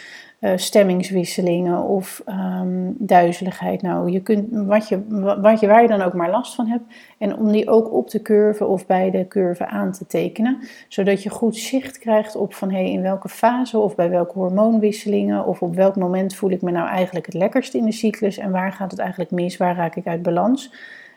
uh, 0.41 0.53
stemmingswisselingen 0.55 1.83
of 1.83 2.23
um, 2.27 2.95
duizeligheid. 2.99 3.83
Nou, 3.83 4.11
je 4.11 4.21
kunt, 4.21 4.49
wat 4.51 4.89
je, 4.89 5.03
wat 5.41 5.61
je, 5.61 5.67
waar 5.67 5.83
je 5.83 5.89
dan 5.89 6.01
ook 6.01 6.13
maar 6.13 6.31
last 6.31 6.55
van 6.55 6.67
hebt. 6.67 6.85
En 7.19 7.37
om 7.37 7.53
die 7.53 7.69
ook 7.69 7.93
op 7.93 8.11
de 8.11 8.23
curve 8.23 8.67
of 8.67 8.87
bij 8.87 9.11
de 9.11 9.29
curve 9.29 9.67
aan 9.67 9.93
te 9.93 10.07
tekenen. 10.07 10.59
Zodat 10.89 11.23
je 11.23 11.31
goed 11.31 11.57
zicht 11.57 11.99
krijgt 11.99 12.37
op 12.37 12.55
van 12.55 12.71
hey, 12.71 12.91
in 12.91 13.03
welke 13.03 13.29
fase 13.29 13.79
of 13.79 13.95
bij 13.95 14.11
welke 14.11 14.39
hormoonwisselingen 14.39 15.47
of 15.47 15.63
op 15.63 15.75
welk 15.75 15.97
moment 15.97 16.35
voel 16.35 16.51
ik 16.51 16.63
me 16.63 16.71
nou 16.71 16.89
eigenlijk 16.89 17.27
het 17.27 17.35
lekkerst 17.35 17.75
in 17.75 17.85
de 17.85 17.93
cyclus. 17.93 18.39
En 18.39 18.51
waar 18.51 18.73
gaat 18.73 18.91
het 18.91 19.01
eigenlijk 19.01 19.31
mis? 19.31 19.57
Waar 19.57 19.77
raak 19.77 19.97
ik 19.97 20.07
uit 20.07 20.23
balans? 20.23 20.73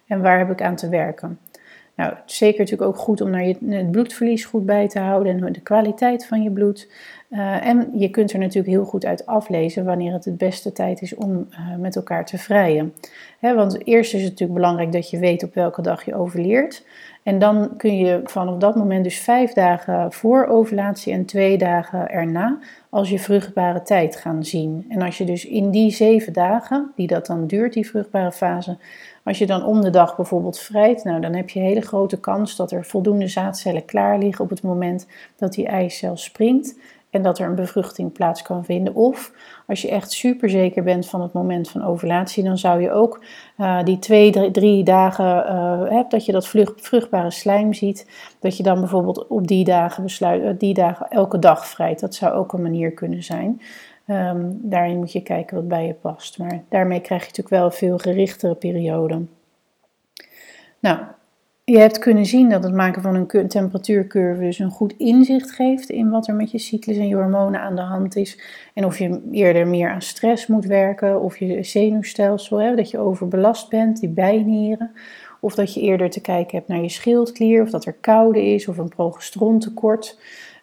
En 0.08 0.22
waar 0.22 0.38
heb 0.38 0.52
ik 0.52 0.62
aan 0.62 0.76
te 0.76 0.90
werken? 0.90 1.40
Nou, 1.96 2.14
zeker 2.26 2.60
natuurlijk 2.60 2.90
ook 2.90 2.98
goed 2.98 3.22
om 3.22 3.30
naar 3.30 3.46
je, 3.46 3.58
het 3.66 3.92
bloedverlies 3.92 4.46
goed 4.46 4.66
bij 4.66 4.88
te 4.88 5.00
houden 5.00 5.46
en 5.46 5.54
de 5.54 5.62
kwaliteit 5.62 6.26
van 6.26 6.44
je 6.44 6.52
bloed. 6.52 6.92
Uh, 7.32 7.66
en 7.66 7.90
je 7.94 8.10
kunt 8.10 8.34
er 8.34 8.40
natuurlijk 8.40 8.74
heel 8.74 8.86
goed 8.86 9.06
uit 9.06 9.26
aflezen 9.26 9.86
wanneer 9.86 10.14
het 10.14 10.26
het 10.26 10.38
beste 10.38 10.72
tijd 10.72 11.02
is 11.02 11.16
om 11.16 11.32
uh, 11.32 11.76
met 11.78 11.96
elkaar 11.96 12.26
te 12.26 12.38
vrijen. 12.38 12.94
Hè, 13.40 13.56
want 13.56 13.88
eerst 13.88 14.14
is 14.14 14.22
het 14.22 14.30
natuurlijk 14.30 14.60
belangrijk 14.60 14.92
dat 14.92 15.10
je 15.10 15.20
weet 15.20 15.44
op 15.44 15.54
welke 15.54 15.82
dag 15.82 16.06
je 16.06 16.16
overleert. 16.16 16.86
En 17.24 17.40
dan 17.40 17.78
kun 17.78 17.98
je 17.98 18.22
vanaf 18.24 18.58
dat 18.58 18.76
moment 18.76 19.04
dus 19.04 19.20
vijf 19.20 19.54
dagen 19.54 20.12
voor 20.12 20.46
ovulatie 20.46 21.14
en 21.14 21.26
twee 21.26 21.58
dagen 21.58 22.10
erna 22.10 22.60
als 22.90 23.10
je 23.10 23.20
vruchtbare 23.20 23.82
tijd 23.82 24.16
gaan 24.16 24.44
zien. 24.44 24.86
En 24.90 25.02
als 25.02 25.18
je 25.18 25.26
dus 25.26 25.46
in 25.46 25.70
die 25.70 25.92
zeven 25.92 26.34
dagen, 26.34 26.92
die 26.96 27.08
dat 27.08 27.26
dan 27.26 27.48
duurt, 27.48 27.74
die 27.74 27.88
vruchtbare 27.88 28.32
fase, 28.32 28.78
als 29.24 29.38
je 29.38 29.46
dan 29.46 29.66
om 29.66 29.82
de 29.82 29.90
dag 29.90 30.16
bijvoorbeeld 30.16 30.60
vrijt, 30.60 31.04
nou, 31.04 31.22
dan 31.22 31.34
heb 31.34 31.50
je 31.50 31.60
een 31.60 31.66
hele 31.66 31.82
grote 31.82 32.20
kans 32.20 32.56
dat 32.56 32.72
er 32.72 32.86
voldoende 32.86 33.28
zaadcellen 33.28 33.86
klaar 33.86 34.18
liggen 34.18 34.44
op 34.44 34.50
het 34.50 34.64
moment 34.64 35.08
dat 35.36 35.54
die 35.54 35.68
eicel 35.68 36.18
springt 36.18 36.76
en 37.12 37.22
dat 37.22 37.40
er 37.40 37.48
een 37.48 37.56
bevruchting 37.56 38.12
plaats 38.12 38.42
kan 38.42 38.66
vinden. 38.66 38.96
Of 38.96 39.32
als 39.68 39.82
je 39.82 39.90
echt 39.90 40.12
super 40.12 40.50
zeker 40.50 40.84
bent 40.84 41.10
van 41.10 41.22
het 41.22 41.34
moment 41.34 41.70
van 41.70 41.84
ovulatie, 41.84 42.44
dan 42.44 42.58
zou 42.58 42.82
je 42.82 42.92
ook 42.92 43.24
uh, 43.58 43.84
die 43.84 44.00
twee, 44.00 44.52
drie, 44.52 44.84
dagen 44.84 45.26
uh, 45.26 45.90
hebt 45.90 46.12
dat 46.12 46.26
je 46.26 46.32
dat 46.32 46.48
vruchtbare 46.76 47.32
slijm 47.32 47.74
ziet, 47.74 48.10
dat 48.40 48.58
je 48.58 48.64
dan 48.64 48.80
bijvoorbeeld 48.80 49.28
op 49.28 49.48
die 49.48 49.64
dagen 49.64 50.04
besluit, 50.04 50.44
uh, 50.44 50.50
die 50.58 50.74
dagen 50.74 51.08
elke 51.10 51.40
dag 51.40 51.68
vrijt. 51.68 52.00
Dat 52.00 52.16
zou 52.16 52.34
ook 52.34 52.54
een 52.54 52.62
manier 52.62 52.92
kunnen 52.92 53.24
zijn. 53.24 53.62
Um, 54.08 54.60
daarin 54.62 54.98
moet 54.98 55.12
je 55.12 55.22
kijken 55.22 55.56
wat 55.56 55.68
bij 55.68 55.86
je 55.86 55.94
past. 55.94 56.38
Maar 56.38 56.64
daarmee 56.70 57.00
krijg 57.00 57.22
je 57.22 57.28
natuurlijk 57.28 57.56
wel 57.56 57.72
veel 57.72 57.98
gerichtere 57.98 58.56
periode. 58.56 59.22
Nou, 60.80 61.00
je 61.72 61.78
hebt 61.78 62.00
kunnen 62.00 62.26
zien 62.26 62.50
dat 62.50 62.64
het 62.64 62.74
maken 62.74 63.02
van 63.02 63.16
een 63.16 63.48
temperatuurcurve 63.48 64.42
dus 64.42 64.60
een 64.60 64.72
goed 64.72 64.94
inzicht 64.98 65.52
geeft 65.52 65.90
in 65.90 66.10
wat 66.10 66.28
er 66.28 66.36
met 66.36 66.52
je 66.52 66.58
cyclus 66.58 66.98
en 66.98 67.08
je 67.08 67.16
hormonen 67.16 67.62
aan 67.62 67.76
de 67.76 67.82
hand 67.82 68.16
is. 68.16 68.40
En 68.74 68.86
of 68.86 68.98
je 68.98 69.22
eerder 69.32 69.68
meer 69.68 69.90
aan 69.90 70.02
stress 70.02 70.48
moet 70.48 70.66
werken, 70.66 71.22
of 71.22 71.38
je 71.38 71.64
zenuwstelsel, 71.64 72.62
hè, 72.62 72.76
dat 72.76 72.90
je 72.90 72.98
overbelast 72.98 73.70
bent, 73.70 74.00
die 74.00 74.10
bijnieren. 74.10 74.92
Of 75.40 75.56
dat 75.56 75.74
je 75.74 75.82
eerder 75.82 76.10
te 76.10 76.22
kijken 76.22 76.58
hebt 76.58 76.70
naar 76.70 76.82
je 76.82 76.90
schildklier, 76.90 77.62
of 77.62 77.70
dat 77.70 77.86
er 77.86 77.96
koude 78.02 78.46
is, 78.46 78.68
of 78.68 78.78
een 78.78 78.90
progesterontekort. 78.90 80.20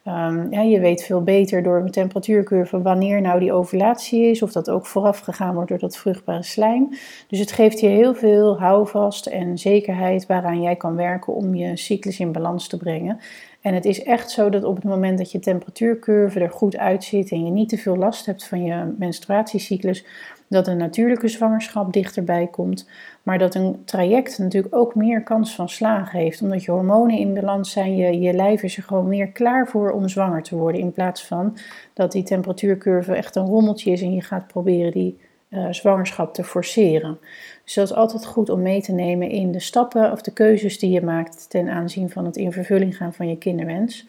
Um, 0.08 0.46
ja, 0.50 0.60
je 0.60 0.80
weet 0.80 1.02
veel 1.02 1.22
beter 1.22 1.62
door 1.62 1.80
een 1.80 1.90
temperatuurcurve 1.90 2.82
wanneer 2.82 3.20
nou 3.20 3.40
die 3.40 3.52
ovulatie 3.52 4.22
is, 4.22 4.42
of 4.42 4.52
dat 4.52 4.70
ook 4.70 4.86
vooraf 4.86 5.18
gegaan 5.18 5.54
wordt 5.54 5.68
door 5.68 5.78
dat 5.78 5.96
vruchtbare 5.96 6.42
slijm. 6.42 6.88
Dus 7.28 7.38
het 7.38 7.52
geeft 7.52 7.80
je 7.80 7.86
heel 7.86 8.14
veel 8.14 8.58
houvast 8.58 9.26
en 9.26 9.58
zekerheid 9.58 10.26
waaraan 10.26 10.62
jij 10.62 10.76
kan 10.76 10.96
werken 10.96 11.34
om 11.34 11.54
je 11.54 11.76
cyclus 11.76 12.20
in 12.20 12.32
balans 12.32 12.68
te 12.68 12.76
brengen. 12.76 13.18
En 13.60 13.74
het 13.74 13.84
is 13.84 14.02
echt 14.02 14.30
zo 14.30 14.50
dat 14.50 14.64
op 14.64 14.74
het 14.74 14.84
moment 14.84 15.18
dat 15.18 15.32
je 15.32 15.38
temperatuurcurve 15.38 16.40
er 16.40 16.50
goed 16.50 16.76
uitziet 16.76 17.30
en 17.30 17.44
je 17.44 17.50
niet 17.50 17.68
te 17.68 17.78
veel 17.78 17.96
last 17.96 18.26
hebt 18.26 18.46
van 18.46 18.62
je 18.62 18.94
menstruatiecyclus, 18.98 20.04
dat 20.48 20.66
een 20.66 20.76
natuurlijke 20.76 21.28
zwangerschap 21.28 21.92
dichterbij 21.92 22.46
komt, 22.46 22.88
maar 23.28 23.38
dat 23.38 23.54
een 23.54 23.82
traject 23.84 24.38
natuurlijk 24.38 24.74
ook 24.74 24.94
meer 24.94 25.22
kans 25.22 25.54
van 25.54 25.68
slagen 25.68 26.18
heeft, 26.18 26.42
omdat 26.42 26.64
je 26.64 26.70
hormonen 26.70 27.18
in 27.18 27.34
balans 27.34 27.70
zijn, 27.70 27.96
je, 27.96 28.20
je 28.20 28.32
lijf 28.32 28.62
is 28.62 28.76
er 28.76 28.82
gewoon 28.82 29.08
meer 29.08 29.28
klaar 29.28 29.66
voor 29.66 29.90
om 29.90 30.08
zwanger 30.08 30.42
te 30.42 30.56
worden, 30.56 30.80
in 30.80 30.92
plaats 30.92 31.26
van 31.26 31.56
dat 31.94 32.12
die 32.12 32.22
temperatuurcurve 32.22 33.14
echt 33.14 33.36
een 33.36 33.46
rommeltje 33.46 33.90
is 33.90 34.02
en 34.02 34.14
je 34.14 34.22
gaat 34.22 34.46
proberen 34.46 34.92
die 34.92 35.18
uh, 35.50 35.66
zwangerschap 35.70 36.34
te 36.34 36.44
forceren. 36.44 37.18
Dus 37.64 37.74
dat 37.74 37.90
is 37.90 37.96
altijd 37.96 38.26
goed 38.26 38.48
om 38.48 38.62
mee 38.62 38.82
te 38.82 38.92
nemen 38.92 39.30
in 39.30 39.52
de 39.52 39.60
stappen 39.60 40.12
of 40.12 40.22
de 40.22 40.32
keuzes 40.32 40.78
die 40.78 40.90
je 40.90 41.02
maakt 41.02 41.50
ten 41.50 41.68
aanzien 41.68 42.10
van 42.10 42.24
het 42.24 42.36
in 42.36 42.52
vervulling 42.52 42.96
gaan 42.96 43.12
van 43.12 43.28
je 43.28 43.38
kinderwens. 43.38 44.06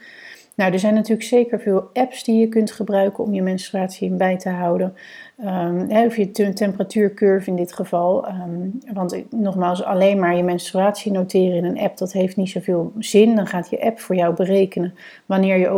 Nou, 0.59 0.73
er 0.73 0.79
zijn 0.79 0.93
natuurlijk 0.93 1.27
zeker 1.27 1.59
veel 1.59 1.89
apps 1.93 2.23
die 2.23 2.39
je 2.39 2.47
kunt 2.47 2.71
gebruiken 2.71 3.23
om 3.23 3.33
je 3.33 3.41
menstruatie 3.41 4.09
in 4.09 4.17
bij 4.17 4.37
te 4.37 4.49
houden. 4.49 4.95
Um, 5.45 5.91
of 6.05 6.15
je 6.15 6.53
temperatuurcurve 6.53 7.49
in 7.49 7.55
dit 7.55 7.73
geval. 7.73 8.27
Um, 8.27 8.79
want 8.93 9.23
nogmaals, 9.29 9.83
alleen 9.83 10.19
maar 10.19 10.35
je 10.35 10.43
menstruatie 10.43 11.11
noteren 11.11 11.57
in 11.57 11.65
een 11.65 11.79
app, 11.79 11.97
dat 11.97 12.11
heeft 12.11 12.35
niet 12.35 12.49
zoveel 12.49 12.91
zin. 12.97 13.35
Dan 13.35 13.47
gaat 13.47 13.69
je 13.69 13.81
app 13.81 13.99
voor 13.99 14.15
jou 14.15 14.35
berekenen 14.35 14.93
wanneer 15.25 15.57
je 15.57 15.69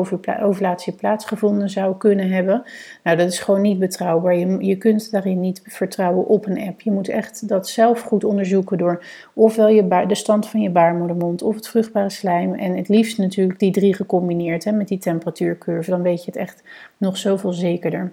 ovulatie 0.42 0.94
plaatsgevonden 0.94 1.70
zou 1.70 1.98
kunnen 1.98 2.30
hebben. 2.30 2.64
Nou, 3.04 3.18
dat 3.18 3.28
is 3.28 3.40
gewoon 3.40 3.62
niet 3.62 3.80
betrouwbaar. 3.80 4.36
Je, 4.36 4.66
je 4.66 4.76
kunt 4.76 5.12
daarin 5.12 5.40
niet 5.40 5.62
vertrouwen 5.64 6.28
op 6.28 6.46
een 6.46 6.62
app. 6.62 6.82
Je 6.82 6.92
moet 6.92 7.10
echt 7.10 7.48
dat 7.48 7.68
zelf 7.68 8.02
goed 8.02 8.24
onderzoeken 8.24 8.78
door 8.78 9.04
ofwel 9.34 9.70
je 9.70 10.06
de 10.08 10.16
stand 10.16 10.48
van 10.48 10.62
je 10.62 10.70
baarmoedermond 10.70 11.42
of 11.42 11.56
het 11.56 11.68
vruchtbare 11.68 12.10
slijm. 12.10 12.54
En 12.54 12.78
het 12.78 12.90
liefst 12.90 13.18
natuurlijk 13.18 13.60
die 13.60 13.72
drie 13.72 13.96
gecombineerd 13.96 14.64
hè, 14.64 14.72
met 14.72 14.88
die 14.88 14.98
temperatuurcurve. 14.98 15.90
Dan 15.90 16.02
weet 16.02 16.26
je 16.26 16.32
het 16.32 16.40
echt 16.40 16.64
nog 16.98 17.18
zoveel 17.18 17.54
zekerder. 17.54 18.12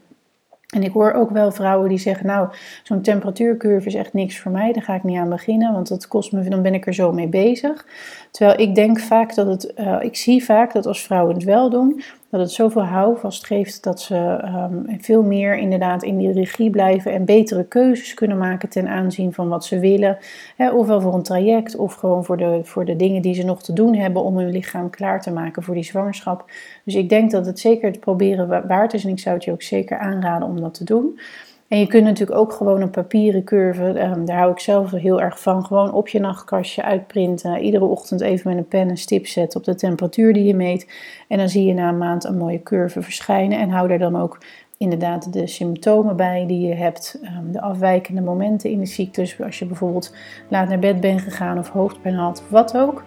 En 0.75 0.83
ik 0.83 0.93
hoor 0.93 1.13
ook 1.13 1.31
wel 1.31 1.51
vrouwen 1.51 1.89
die 1.89 1.99
zeggen, 1.99 2.27
nou, 2.27 2.49
zo'n 2.83 3.03
temperatuurcurve 3.03 3.87
is 3.87 3.95
echt 3.95 4.13
niks 4.13 4.39
voor 4.39 4.51
mij, 4.51 4.73
daar 4.73 4.83
ga 4.83 4.95
ik 4.95 5.03
niet 5.03 5.19
aan 5.19 5.29
beginnen, 5.29 5.73
want 5.73 5.89
dat 5.89 6.09
kost 6.09 6.33
me, 6.33 6.49
dan 6.49 6.63
ben 6.63 6.75
ik 6.75 6.87
er 6.87 6.95
zo 6.95 7.13
mee 7.13 7.29
bezig. 7.29 7.87
Terwijl 8.31 8.61
ik 8.61 8.75
denk 8.75 9.01
vaak 9.01 9.35
dat 9.35 9.47
het, 9.47 9.73
uh, 9.77 9.97
ik 10.01 10.17
zie 10.17 10.45
vaak 10.45 10.73
dat 10.73 10.87
als 10.87 11.03
vrouwen 11.03 11.35
het 11.35 11.45
wel 11.45 11.71
doen, 11.71 12.03
dat 12.31 12.41
het 12.41 12.51
zoveel 12.51 12.83
houvast 12.83 13.47
geeft 13.47 13.83
dat 13.83 14.01
ze 14.01 14.41
um, 14.45 15.01
veel 15.01 15.23
meer 15.23 15.57
inderdaad 15.57 16.03
in 16.03 16.17
die 16.17 16.33
regie 16.33 16.71
blijven 16.71 17.13
en 17.13 17.25
betere 17.25 17.65
keuzes 17.65 18.15
kunnen 18.15 18.39
maken 18.39 18.69
ten 18.69 18.89
aanzien 18.89 19.33
van 19.33 19.49
wat 19.49 19.65
ze 19.65 19.79
willen. 19.79 20.19
Hè, 20.57 20.71
ofwel 20.71 21.01
voor 21.01 21.15
een 21.15 21.23
traject 21.23 21.77
of 21.77 21.95
gewoon 21.95 22.25
voor 22.25 22.37
de, 22.37 22.61
voor 22.63 22.85
de 22.85 22.97
dingen 22.97 23.23
die 23.23 23.35
ze 23.35 23.45
nog 23.45 23.63
te 23.63 23.73
doen 23.73 23.95
hebben 23.95 24.23
om 24.23 24.39
hun 24.39 24.51
lichaam 24.51 24.91
klaar 24.91 25.23
te 25.23 25.31
maken 25.31 25.63
voor 25.63 25.75
die 25.75 25.85
zwangerschap. 25.85 26.51
Dus 26.85 26.95
ik 26.95 27.09
denk 27.09 27.31
dat 27.31 27.47
het 27.47 27.59
zeker 27.59 27.91
het 27.91 28.01
proberen 28.01 28.67
waard 28.69 28.95
is 28.95 29.05
en 29.05 29.11
ik 29.11 29.19
zou 29.19 29.35
het 29.35 29.45
je 29.45 29.53
ook 29.53 29.63
zeker 29.63 29.99
aanraden 29.99 30.49
om 30.49 30.61
dat 30.61 30.75
te 30.75 30.85
doen. 30.85 31.19
En 31.69 31.79
je 31.79 31.87
kunt 31.87 32.05
natuurlijk 32.05 32.39
ook 32.39 32.53
gewoon 32.53 32.81
een 32.81 32.91
papieren 32.91 33.45
curve, 33.45 33.83
um, 33.83 34.25
daar 34.25 34.39
hou 34.39 34.53
ik 34.53 34.59
zelf 34.59 34.91
heel 34.91 35.21
erg 35.21 35.41
van, 35.41 35.65
gewoon 35.65 35.93
op 35.93 36.09
je 36.09 36.21
nachtkastje 36.21 36.83
uitprinten. 36.83 37.59
Iedere 37.59 37.85
ochtend 37.85 38.21
even 38.21 38.51
met 38.51 38.59
een 38.59 38.69
pen 38.69 38.89
een 38.89 38.97
stip 38.97 39.27
zetten 39.27 39.59
op 39.59 39.65
de 39.67 39.75
temperatuur 39.75 40.33
die 40.33 40.45
je 40.45 40.55
meet. 40.55 40.91
En 41.29 41.39
dan 41.39 41.49
zie 41.49 41.65
je 41.65 41.75
na 41.75 41.89
een 41.89 41.99
maand 41.99 42.25
een 42.25 42.37
mooie 42.37 42.63
curve 42.63 43.03
verschijnen. 43.03 43.59
En 43.59 43.71
hou 43.71 43.91
er 43.91 43.99
dan 43.99 44.21
ook 44.21 44.39
inderdaad 44.77 45.33
de 45.33 45.47
symptomen 45.47 46.17
bij 46.17 46.45
die 46.47 46.69
je 46.69 46.75
hebt, 46.75 47.21
um, 47.23 47.53
de 47.53 47.61
afwijkende 47.61 48.21
momenten 48.21 48.71
in 48.71 48.79
de 48.79 48.87
cyclus. 48.87 49.43
Als 49.43 49.59
je 49.59 49.67
bijvoorbeeld 49.67 50.15
laat 50.49 50.69
naar 50.69 50.79
bed 50.79 51.01
bent 51.01 51.21
gegaan 51.21 51.59
of 51.59 51.69
hoofdpijn 51.69 52.15
had, 52.15 52.43
wat 52.49 52.77
ook. 52.77 53.05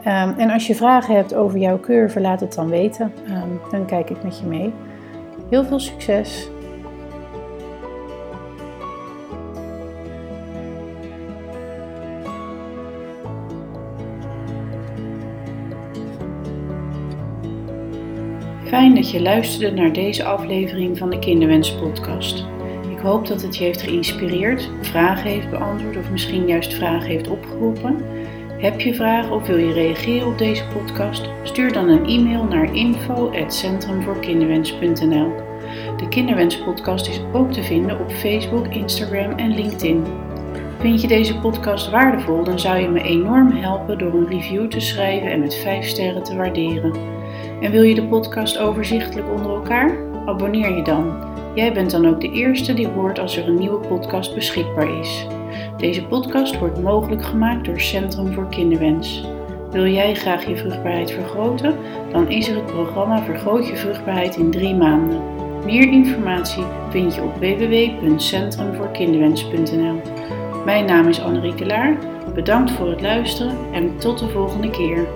Um, 0.00 0.34
en 0.38 0.50
als 0.50 0.66
je 0.66 0.74
vragen 0.74 1.14
hebt 1.14 1.34
over 1.34 1.58
jouw 1.58 1.80
curve, 1.80 2.20
laat 2.20 2.40
het 2.40 2.54
dan 2.54 2.68
weten. 2.68 3.12
dan 3.70 3.86
kijk 3.86 4.10
ik 4.10 4.22
met 4.22 4.38
je 4.38 4.46
mee. 4.46 4.72
Heel 5.50 5.64
veel 5.64 5.80
succes! 5.80 6.48
Fijn 18.68 18.94
dat 18.94 19.10
je 19.10 19.22
luisterde 19.22 19.80
naar 19.80 19.92
deze 19.92 20.24
aflevering 20.24 20.98
van 20.98 21.10
de 21.10 21.18
Kinderwens 21.18 21.74
Podcast. 21.74 22.44
Ik 22.90 22.98
hoop 22.98 23.26
dat 23.26 23.42
het 23.42 23.56
je 23.56 23.64
heeft 23.64 23.82
geïnspireerd, 23.82 24.70
vragen 24.80 25.30
heeft 25.30 25.50
beantwoord 25.50 25.96
of 25.96 26.10
misschien 26.10 26.46
juist 26.46 26.74
vragen 26.74 27.08
heeft 27.08 27.28
opgeroepen. 27.28 27.96
Heb 28.58 28.80
je 28.80 28.94
vragen 28.94 29.32
of 29.32 29.46
wil 29.46 29.56
je 29.56 29.72
reageren 29.72 30.26
op 30.26 30.38
deze 30.38 30.66
podcast? 30.66 31.28
Stuur 31.42 31.72
dan 31.72 31.88
een 31.88 32.06
e-mail 32.06 32.44
naar 32.44 32.74
info@centrumvoorkinderwens.nl. 32.74 35.32
De 35.96 36.08
Kinderwens 36.08 36.58
Podcast 36.58 37.08
is 37.08 37.20
ook 37.32 37.52
te 37.52 37.62
vinden 37.62 38.00
op 38.00 38.10
Facebook, 38.10 38.66
Instagram 38.66 39.30
en 39.30 39.54
LinkedIn. 39.54 40.04
Vind 40.78 41.00
je 41.00 41.08
deze 41.08 41.38
podcast 41.38 41.90
waardevol, 41.90 42.44
dan 42.44 42.58
zou 42.58 42.78
je 42.78 42.88
me 42.88 43.02
enorm 43.02 43.50
helpen 43.50 43.98
door 43.98 44.14
een 44.14 44.28
review 44.28 44.68
te 44.68 44.80
schrijven 44.80 45.30
en 45.30 45.40
met 45.40 45.54
5 45.54 45.86
sterren 45.86 46.22
te 46.22 46.36
waarderen. 46.36 47.17
En 47.60 47.70
wil 47.70 47.82
je 47.82 47.94
de 47.94 48.06
podcast 48.06 48.58
overzichtelijk 48.58 49.30
onder 49.30 49.54
elkaar? 49.54 49.98
Abonneer 50.26 50.76
je 50.76 50.82
dan. 50.82 51.26
Jij 51.54 51.72
bent 51.72 51.90
dan 51.90 52.06
ook 52.06 52.20
de 52.20 52.30
eerste 52.30 52.74
die 52.74 52.88
hoort 52.88 53.18
als 53.18 53.36
er 53.36 53.48
een 53.48 53.58
nieuwe 53.58 53.86
podcast 53.86 54.34
beschikbaar 54.34 55.00
is. 55.00 55.26
Deze 55.76 56.04
podcast 56.04 56.58
wordt 56.58 56.82
mogelijk 56.82 57.24
gemaakt 57.24 57.64
door 57.64 57.80
Centrum 57.80 58.32
voor 58.32 58.48
Kinderwens. 58.48 59.24
Wil 59.70 59.86
jij 59.86 60.14
graag 60.14 60.46
je 60.46 60.56
vruchtbaarheid 60.56 61.10
vergroten? 61.10 61.74
Dan 62.12 62.30
is 62.30 62.48
er 62.48 62.54
het 62.54 62.66
programma 62.66 63.22
Vergroot 63.22 63.68
je 63.68 63.76
vruchtbaarheid 63.76 64.36
in 64.36 64.50
3 64.50 64.74
maanden. 64.74 65.20
Meer 65.64 65.88
informatie 65.88 66.64
vind 66.90 67.14
je 67.14 67.22
op 67.22 67.36
www.centrumvoorkinderwens.nl. 67.36 70.00
Mijn 70.64 70.84
naam 70.84 71.08
is 71.08 71.20
Annerieke 71.20 71.66
Laar. 71.66 71.98
Bedankt 72.34 72.70
voor 72.70 72.88
het 72.88 73.00
luisteren 73.00 73.56
en 73.72 73.98
tot 73.98 74.18
de 74.18 74.28
volgende 74.28 74.70
keer. 74.70 75.06